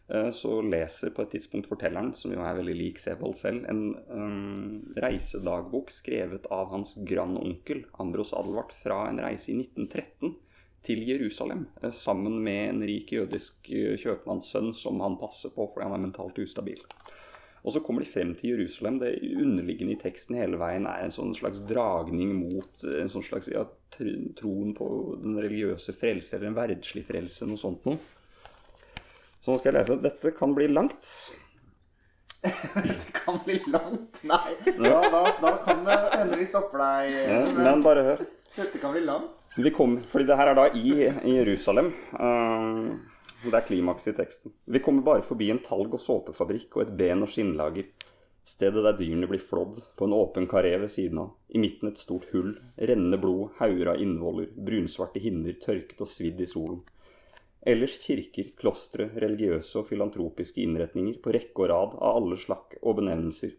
[0.10, 3.94] uh, så leser på et tidspunkt fortelleren, som jo er veldig lik Sebald selv, en
[4.10, 10.34] um, reisedagbok skrevet av hans grandonkel Ambros Adelvart fra en reise i 1913
[10.82, 13.70] til Jerusalem, uh, sammen med en rik jødisk
[14.02, 16.82] kjøpmannssønn som han passer på fordi han er mentalt ustabil.
[17.62, 18.96] Og så kommer de frem til Jerusalem.
[19.04, 23.52] Det underliggende i teksten hele veien er en sånn slags dragning mot en sånn slags
[23.54, 24.88] ja, troen på
[25.22, 28.00] den religiøse frelse, eller en verdslig frelse, noe sånt noe.
[29.42, 30.00] Så nå skal jeg lese.
[30.02, 31.06] Dette kan bli langt.
[32.42, 34.24] Det kan bli langt.
[34.26, 37.12] Nei, da, da, da kan det hende vi stopper deg.
[37.30, 38.24] Ja, Men men bare hør.
[38.56, 39.38] dette kan bli langt.
[39.62, 40.94] Vi kom, fordi det her er da i,
[41.30, 41.92] i Jerusalem.
[42.18, 43.11] eh,
[43.50, 44.54] det er klimaks i teksten.
[44.66, 47.88] Vi kommer bare forbi en talg- og såpefabrikk og et ben- og skinnlager.
[48.46, 51.32] Stedet der dyrene blir flådd, på en åpen karé ved siden av.
[51.50, 56.42] I midten et stort hull, rennende blod, hauger av innvoller, brunsvarte hinner tørket og svidd
[56.42, 56.82] i solen.
[57.62, 62.98] Ellers kirker, klostre, religiøse og filantropiske innretninger på rekke og rad av alle slakk og
[62.98, 63.54] benevnelser.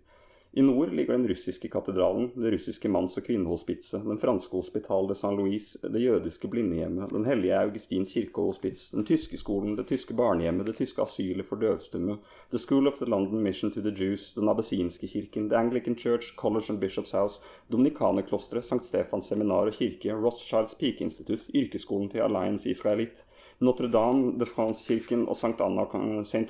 [0.54, 5.14] I nord ligger den russiske katedralen, det russiske manns- og kvinnehospitset, den franske Hospital de
[5.16, 10.12] Saint-Louis, det jødiske blindehjemmet, den hellige Augustins kirke og hospits, den tyske skolen, det tyske
[10.12, 12.18] barnehjemmet, det tyske asylet for døvstumme,
[12.50, 16.36] The School of the London Mission to the Jews, den abessinske kirken, The Anglican Church,
[16.36, 17.40] College and Bishop's House,
[17.72, 18.84] Dominikanerklosteret, St.
[18.84, 23.24] Stefans seminar og kirke, Rothschilds pikeinstitutt, yrkesskolen til Alliance Israelite,
[23.62, 25.60] Notre-Dame de France-kirken og St.
[25.64, 25.88] Anna,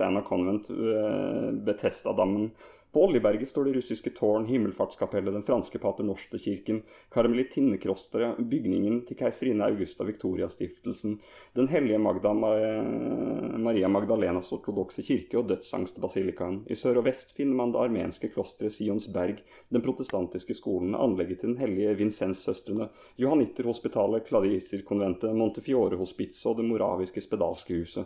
[0.01, 2.51] Anna Convent ved Betesda-dammen.
[2.93, 6.83] På Oljeberget står det russiske tårn, himmelfartskapellet, den franske pater Noster-kirken,
[7.15, 11.15] karmelittinneklosteret, bygningen til keiserinne Augusta Victoria-stiftelsen,
[11.57, 16.67] Den hellige Magda, Maria Magdalenas ortodokse kirke og dødsangstbasilikaen.
[16.69, 19.41] I sør og vest finner man det armenske klosteret Sionsberg,
[19.73, 27.81] den protestantiske skolen, anlegget til den hellige Vincens-søstrene, Johannitterhospitalet, Clariserkonventet, Montefiore-hospitset og det moraviske spedalske
[27.81, 28.05] huset.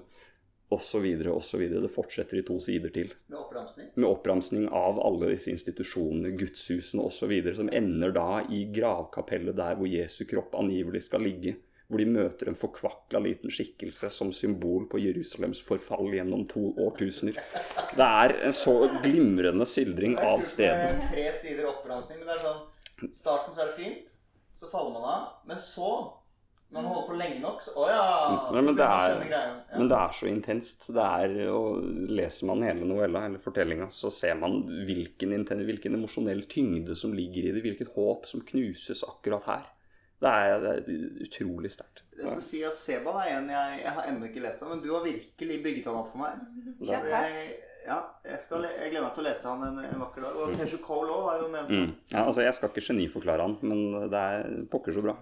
[0.69, 1.81] Så videre.
[1.81, 3.87] Det fortsetter i to sider til Med oppramsning.
[3.95, 9.87] med oppramsning av alle disse institusjonene, gudshusene osv., som ender da i gravkapellet der hvor
[9.87, 11.57] Jesu kropp angivelig skal ligge.
[11.87, 17.39] Hvor de møter en forkvakla liten skikkelse som symbol på Jerusalems forfall gjennom to årtusener.
[17.95, 20.97] Det er en så glimrende skildring av stedet.
[20.99, 22.19] Med tre sider oppramsning.
[22.19, 24.15] Men det er sånn starten så er det fint,
[24.59, 25.29] så faller man av.
[25.47, 25.93] Men så,
[26.73, 28.01] når man holder på lenge nok, så Å ja!
[28.53, 29.79] Nei, men det er- Ja.
[29.79, 30.87] Men det er så intenst.
[30.93, 35.95] Det er, og Leser man hele novella eller fortellinga, så ser man hvilken, inten- hvilken
[35.95, 37.63] emosjonell tyngde som ligger i det.
[37.63, 39.65] Hvilket håp som knuses akkurat her.
[40.21, 42.03] Det er, det er utrolig sterkt.
[42.17, 44.81] Jeg skal si at Seba er en jeg, jeg har ennå ikke lest av, men
[44.83, 46.39] du har virkelig bygget han opp for meg.
[46.81, 50.37] Jeg, ja, jeg, skal, jeg gleder meg til å lese han en, en vakker dag.
[50.41, 51.69] Og Teshu Cole òg var jo nevnt.
[51.71, 51.93] Mm.
[52.11, 55.15] Ja, altså, jeg skal ikke geniforklare han, men det er pokker så bra.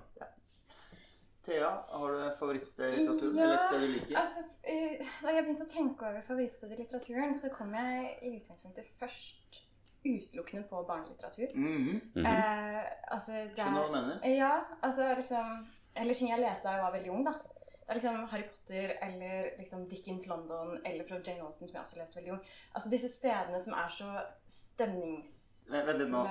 [1.44, 3.36] Thea, har du favorittsted i litteraturen?
[3.36, 4.18] Ja, Eller et sted du liker?
[4.20, 8.34] Altså, eh, da jeg begynte å tenke over favorittsted i litteraturen, så kom jeg i
[8.38, 9.64] utgangspunktet først
[10.04, 11.54] utelukkende på barnelitteratur.
[11.54, 12.26] Mm -hmm.
[12.26, 12.84] eh,
[13.14, 14.28] altså, det Skjønner hva er, du mener?
[14.36, 15.66] ja, altså liksom
[15.96, 17.32] Eller ting jeg leste da jeg var veldig ung, da.
[17.32, 21.82] Det er liksom Harry Potter eller liksom Dickens London eller fra Jane Austen, som jeg
[21.82, 22.40] også leste veldig ung.
[22.74, 25.86] Altså disse stedene som er så stemningsfulle.
[25.86, 26.28] Vent litt nå.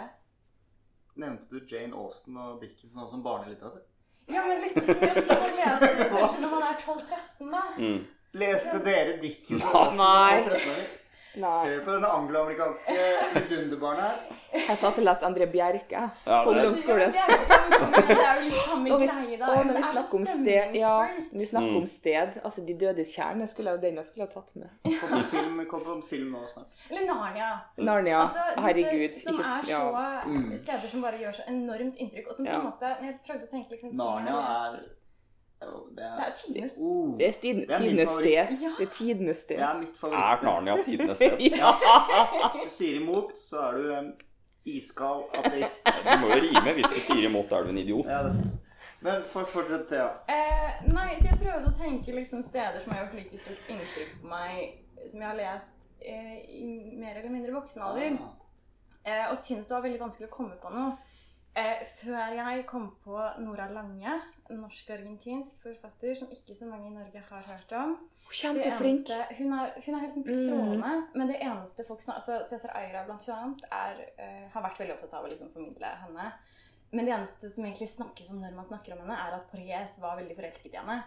[1.16, 3.82] Nevnte du Jane Austen og Dickens nå som barnelitteratur?
[4.32, 7.64] Ja, men liksom tror å lese kanskje når man er 12-13, da.
[7.78, 8.02] Mm.
[8.34, 9.66] Leste dere Dickens
[9.98, 10.44] Nei.
[11.34, 11.42] Som 13-åring?
[11.42, 11.66] Nei.
[11.74, 12.96] Hør på denne angloamerikanske
[13.34, 14.40] vidunderbarnet her.
[14.54, 17.14] Jeg satt og leste André Bjerke Ja, på ungdomsskolen.
[17.14, 19.46] Ja, det er jo- det jo litt samme Og, greie, da.
[19.50, 20.92] og når vi er snakker om sted Ja,
[21.32, 21.78] når vi snakker Mm.
[21.82, 24.70] om sted Altså De dødes kjerne skulle jeg, den jeg skulle ha tatt med.
[25.02, 26.68] Kom på film, kom på en film nå snart.
[26.92, 27.50] Eller Narnia.
[27.78, 28.20] Narnia.
[28.22, 29.14] Altså, Herregud.
[29.16, 30.58] Som Ikke, er så ja.
[30.58, 32.28] steder som bare gjør så enormt inntrykk.
[32.30, 32.60] Og som på Ja.
[32.60, 34.80] en måte Når jeg prøvde å tenke liksom Narnia er
[35.94, 37.32] Det Det er tidenes oh, Det er
[37.70, 38.54] er tidenes sted.
[38.64, 38.74] Ja.
[38.80, 39.58] Det er tidenes sted.
[39.58, 40.44] Det er mitt Er.
[40.44, 41.40] Narnia tidenes sted?
[41.40, 41.74] Ja.
[42.54, 44.12] Hvis du sier imot, så er du en
[44.66, 45.88] iskald ateist.
[45.88, 46.76] Du må jo rime.
[46.80, 48.06] Hvis du sier imot, er du en idiot.
[48.06, 48.60] Ja, det er sant.
[49.04, 50.10] Men fort, fortsett, Thea.
[50.32, 54.14] Eh, nei, så jeg prøvde å tenke liksom steder som har gjort like stort inntrykk
[54.22, 54.62] på meg,
[55.08, 58.18] som jeg har lest eh, i mer eller mindre voksen alder.
[59.04, 60.96] Eh, og syns det var veldig vanskelig å komme på noe.
[61.54, 64.16] Eh, før jeg kom på Nora Lange,
[64.50, 67.94] norsk-argentinsk forfatter som ikke så mange i Norge har hørt om.
[68.34, 69.06] Kjempeflink.
[69.06, 73.04] eneste, hun, er, hun er helt strålende, men det eneste folk snakker altså Cæsar Aira
[73.06, 76.32] blant annet er, uh, har vært veldig opptatt av å liksom formidle henne.
[76.94, 80.00] Men det eneste som egentlig snakkes om når man snakker om henne, er at Porriès
[80.02, 80.98] var veldig forelsket i henne.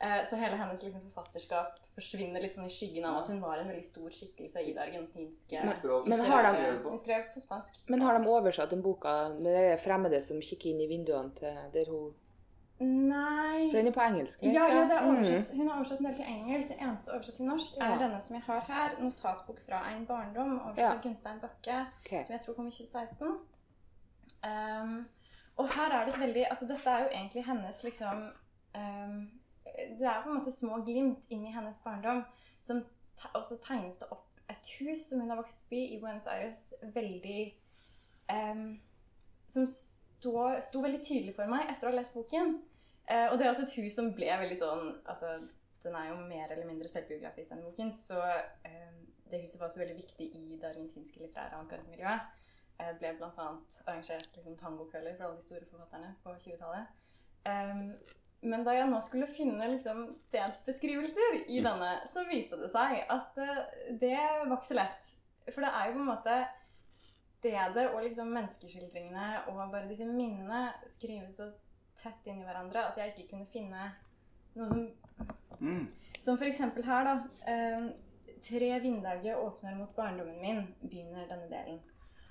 [0.00, 3.58] Eh, så hele hennes liksom, forfatterskap forsvinner litt sånn i skyggen av at hun var
[3.58, 6.88] en veldig stor skikkelse i det argentinske men, men har de- på?
[6.90, 7.78] Hun skrev på spansk.
[7.88, 11.56] Men har de oversatt den boka med det fremmede som kikker inn i vinduene til
[11.72, 12.12] der hun
[12.80, 14.42] Nei For den er på engelsk?
[14.42, 15.14] Ja, ja, det er Mm.
[15.16, 15.50] oversatt.
[15.56, 16.68] Hun har oversatt en del til engelsk.
[16.68, 17.94] Det eneste oversatt til norsk Ja.
[17.94, 18.96] er denne som jeg har her.
[18.98, 20.90] 'Notatbok fra en barndom', oversatt Ja.
[20.92, 21.86] av Gunstein Bakke.
[22.04, 22.24] okay.
[22.24, 23.38] Som jeg tror kom i 2016.
[24.44, 25.06] Um,
[25.56, 28.30] og her er det et veldig Altså, dette er jo egentlig hennes liksom
[28.74, 29.30] ehm,
[29.64, 32.24] Det er på en måte små glimt inn i hennes barndom.
[32.64, 32.84] Som
[33.32, 36.26] og så tegnes det opp et hus som hun har vokst opp i i Buenos
[36.28, 37.42] Aires, veldig
[38.34, 38.66] um,
[39.48, 42.56] Som sto, veldig tydelig for meg etter å ha lest boken.
[43.08, 45.34] Uh, og det er også et hus som ble veldig sånn altså,
[45.84, 47.92] Den er jo mer eller mindre selvbiografisk, denne boken.
[47.96, 52.32] Så um, det huset var også veldig viktig i det argentinske litterære avantgarde-miljøet.
[52.80, 53.48] Eh, ble bl.a.
[53.86, 56.94] arrangert liksom, tangokvelder for alle de store forfatterne på 20-tallet.
[57.46, 57.82] Em,
[58.44, 63.40] men da jeg nå skulle finne liksom, stedsbeskrivelser i denne, så viste det seg at
[63.40, 63.64] eh,
[64.00, 65.10] det var ikke så lett.
[65.50, 66.38] For det er jo på en måte
[66.94, 71.50] stedet og liksom menneskeskildringene og bare disse minnene skrives så
[72.00, 73.90] tett inn i hverandre at jeg ikke kunne finne
[74.54, 74.86] noe som
[75.60, 75.86] Mm.
[76.20, 77.12] Som eksempel her, da.
[77.52, 77.90] Eh,
[78.42, 81.80] tre vindauger åpner mot barndommen min, begynner denne delen.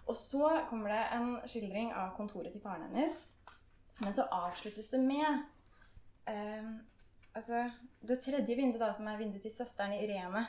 [0.07, 3.27] Og så kommer det en skildring av kontoret til faren hennes.
[4.01, 5.43] Men så avsluttes det med
[6.31, 6.67] eh,
[7.33, 7.69] altså,
[8.01, 10.45] det tredje vinduet, da, som er vinduet til søsteren Irene.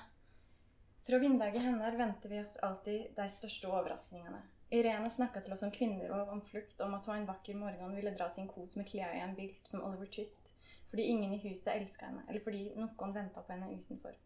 [1.05, 4.41] Fra vindauget hennes venter vi oss alltid de største overraskningene.
[4.75, 7.93] Irene snakka til oss om kvinner og om flukt, om at hun en vakker morgen
[7.95, 10.49] ville dra sin kos med klær i en bylt som Oliver Twist,
[10.91, 14.17] fordi ingen i huset elska henne, eller fordi noen venta på henne utenfor.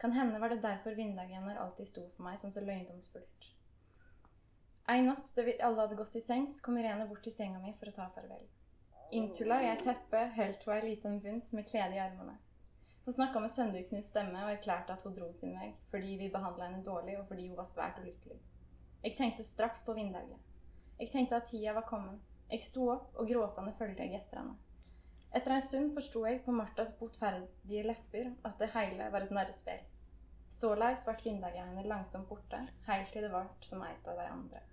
[0.00, 3.52] Kan hende var det derfor vindauget hennes alltid sto for meg som så løgndomsfullt.
[4.90, 7.76] En natt da vi alle hadde gått i sengs, kom Irene bort til senga mi
[7.78, 8.48] for å ta farvel.
[9.12, 12.38] Inntulla i et teppe holdt hun ei liten bunt med klede i armene.
[13.04, 16.70] Hun snakka med sønderknust stemme og erklærte at hun dro sin vei fordi vi behandla
[16.70, 18.38] henne dårlig, og fordi hun var svært ulykkelig.
[19.04, 20.38] Jeg tenkte straks på vindauget.
[21.00, 22.22] Jeg tenkte at tida var kommet.
[22.50, 24.56] Jeg sto opp, og gråtende fulgte jeg etter henne.
[25.34, 29.84] Etter en stund forsto jeg på Martas botferdige lepper at det hele var et narrespill.
[30.52, 34.64] Såleis ble vindauget hennes langsomt borte, helt til det ble som et av de andre.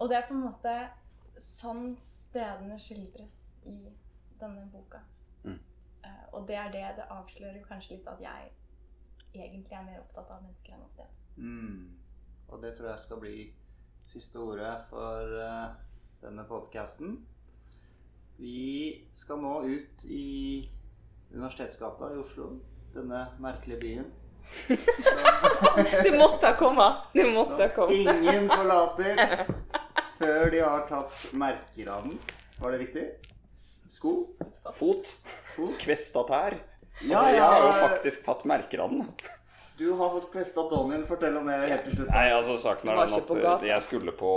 [0.00, 0.76] Og det er på en måte
[1.42, 1.90] sånn
[2.36, 3.76] stedene skildres i
[4.40, 5.00] denne boka.
[5.44, 5.58] Mm.
[6.04, 8.50] Eh, og det er det det avslører kanskje litt at jeg
[9.34, 11.14] egentlig er mer opptatt av mennesker enn av sted.
[11.36, 11.96] Mm.
[12.48, 13.38] Og det tror jeg skal bli
[14.06, 15.72] siste ordet for eh,
[16.22, 17.16] denne podkasten.
[18.36, 20.68] Vi skal nå ut i
[21.32, 22.52] Universitetsgata i Oslo.
[22.94, 24.12] Denne merkelige byen.
[26.04, 27.08] Det måtte ha kommet!
[27.12, 27.96] Det måtte ha kommet.
[27.98, 29.42] ingen forlater
[30.18, 32.18] før de har tatt merker av den.
[32.60, 33.06] Var det riktig?
[33.92, 34.12] Sko?
[34.74, 35.12] Fot.
[35.56, 35.76] Fot?
[35.82, 36.56] Kvesta tær.
[37.04, 39.08] Ja, Altså, jeg har jo faktisk tatt merker av den.
[39.76, 41.02] Du har fått kvesta Tonjen.
[41.04, 42.08] Fortell om det helt til slutt.
[42.08, 44.30] Nei, altså saken er den at jeg skulle på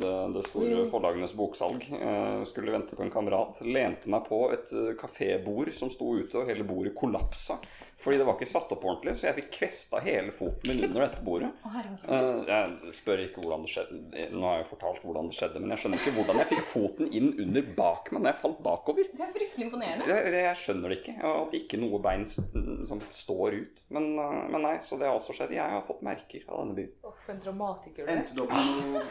[0.00, 0.86] det, det store Jo.
[0.88, 1.84] forlagenes boksalg.
[1.92, 3.60] eh, Skulle vente på en kamerat.
[3.68, 7.58] Lente meg på et eh, kafébord som sto ute, og hele bordet kollapsa.
[7.98, 11.02] Fordi det var ikke satt opp ordentlig, så jeg fikk kvesta hele foten min under
[11.08, 11.48] dette bordet.
[11.66, 13.96] Eh, Jeg spør ikke hvordan det skjedde.
[14.36, 16.62] Nå har jeg jo fortalt hvordan det skjedde, men jeg skjønner ikke hvordan jeg fikk
[16.70, 19.08] foten inn under bak meg når jeg falt bakover.
[19.18, 20.06] Det er fryktelig imponerende.
[20.12, 21.14] Jeg, jeg skjønner det ikke.
[21.18, 23.82] Jeg har ikke noe bein som står ut.
[23.98, 25.56] Men, eh, men nei, så det har også skjedd.
[25.58, 26.92] Jeg har fått merker av denne byen.
[27.02, 29.02] Åh, for en dramatiker du er.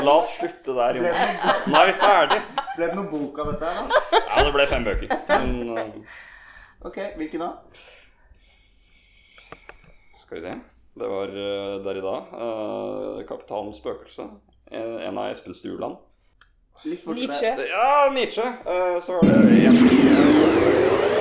[0.04, 1.06] La oss slutte der, Jon.
[1.70, 2.38] Nå er vi ferdig.
[2.76, 4.20] ble det noen bok av dette her, da?
[4.20, 5.08] Ja, det ble fem bøker.
[5.28, 5.90] Men eh,
[6.80, 7.48] Ok, hvilken da?
[10.30, 10.54] skal vi se.
[10.94, 12.16] Det var uh, Derrida.
[12.32, 14.28] Uh, 'Kapitalens spøkelse'.
[14.70, 15.96] En, en av Espen Stuland.
[16.84, 17.26] Litt fortere.
[17.26, 17.46] Nietzsche.
[17.68, 18.46] Ja, Nietzsche.
[18.66, 21.19] Uh, så var det en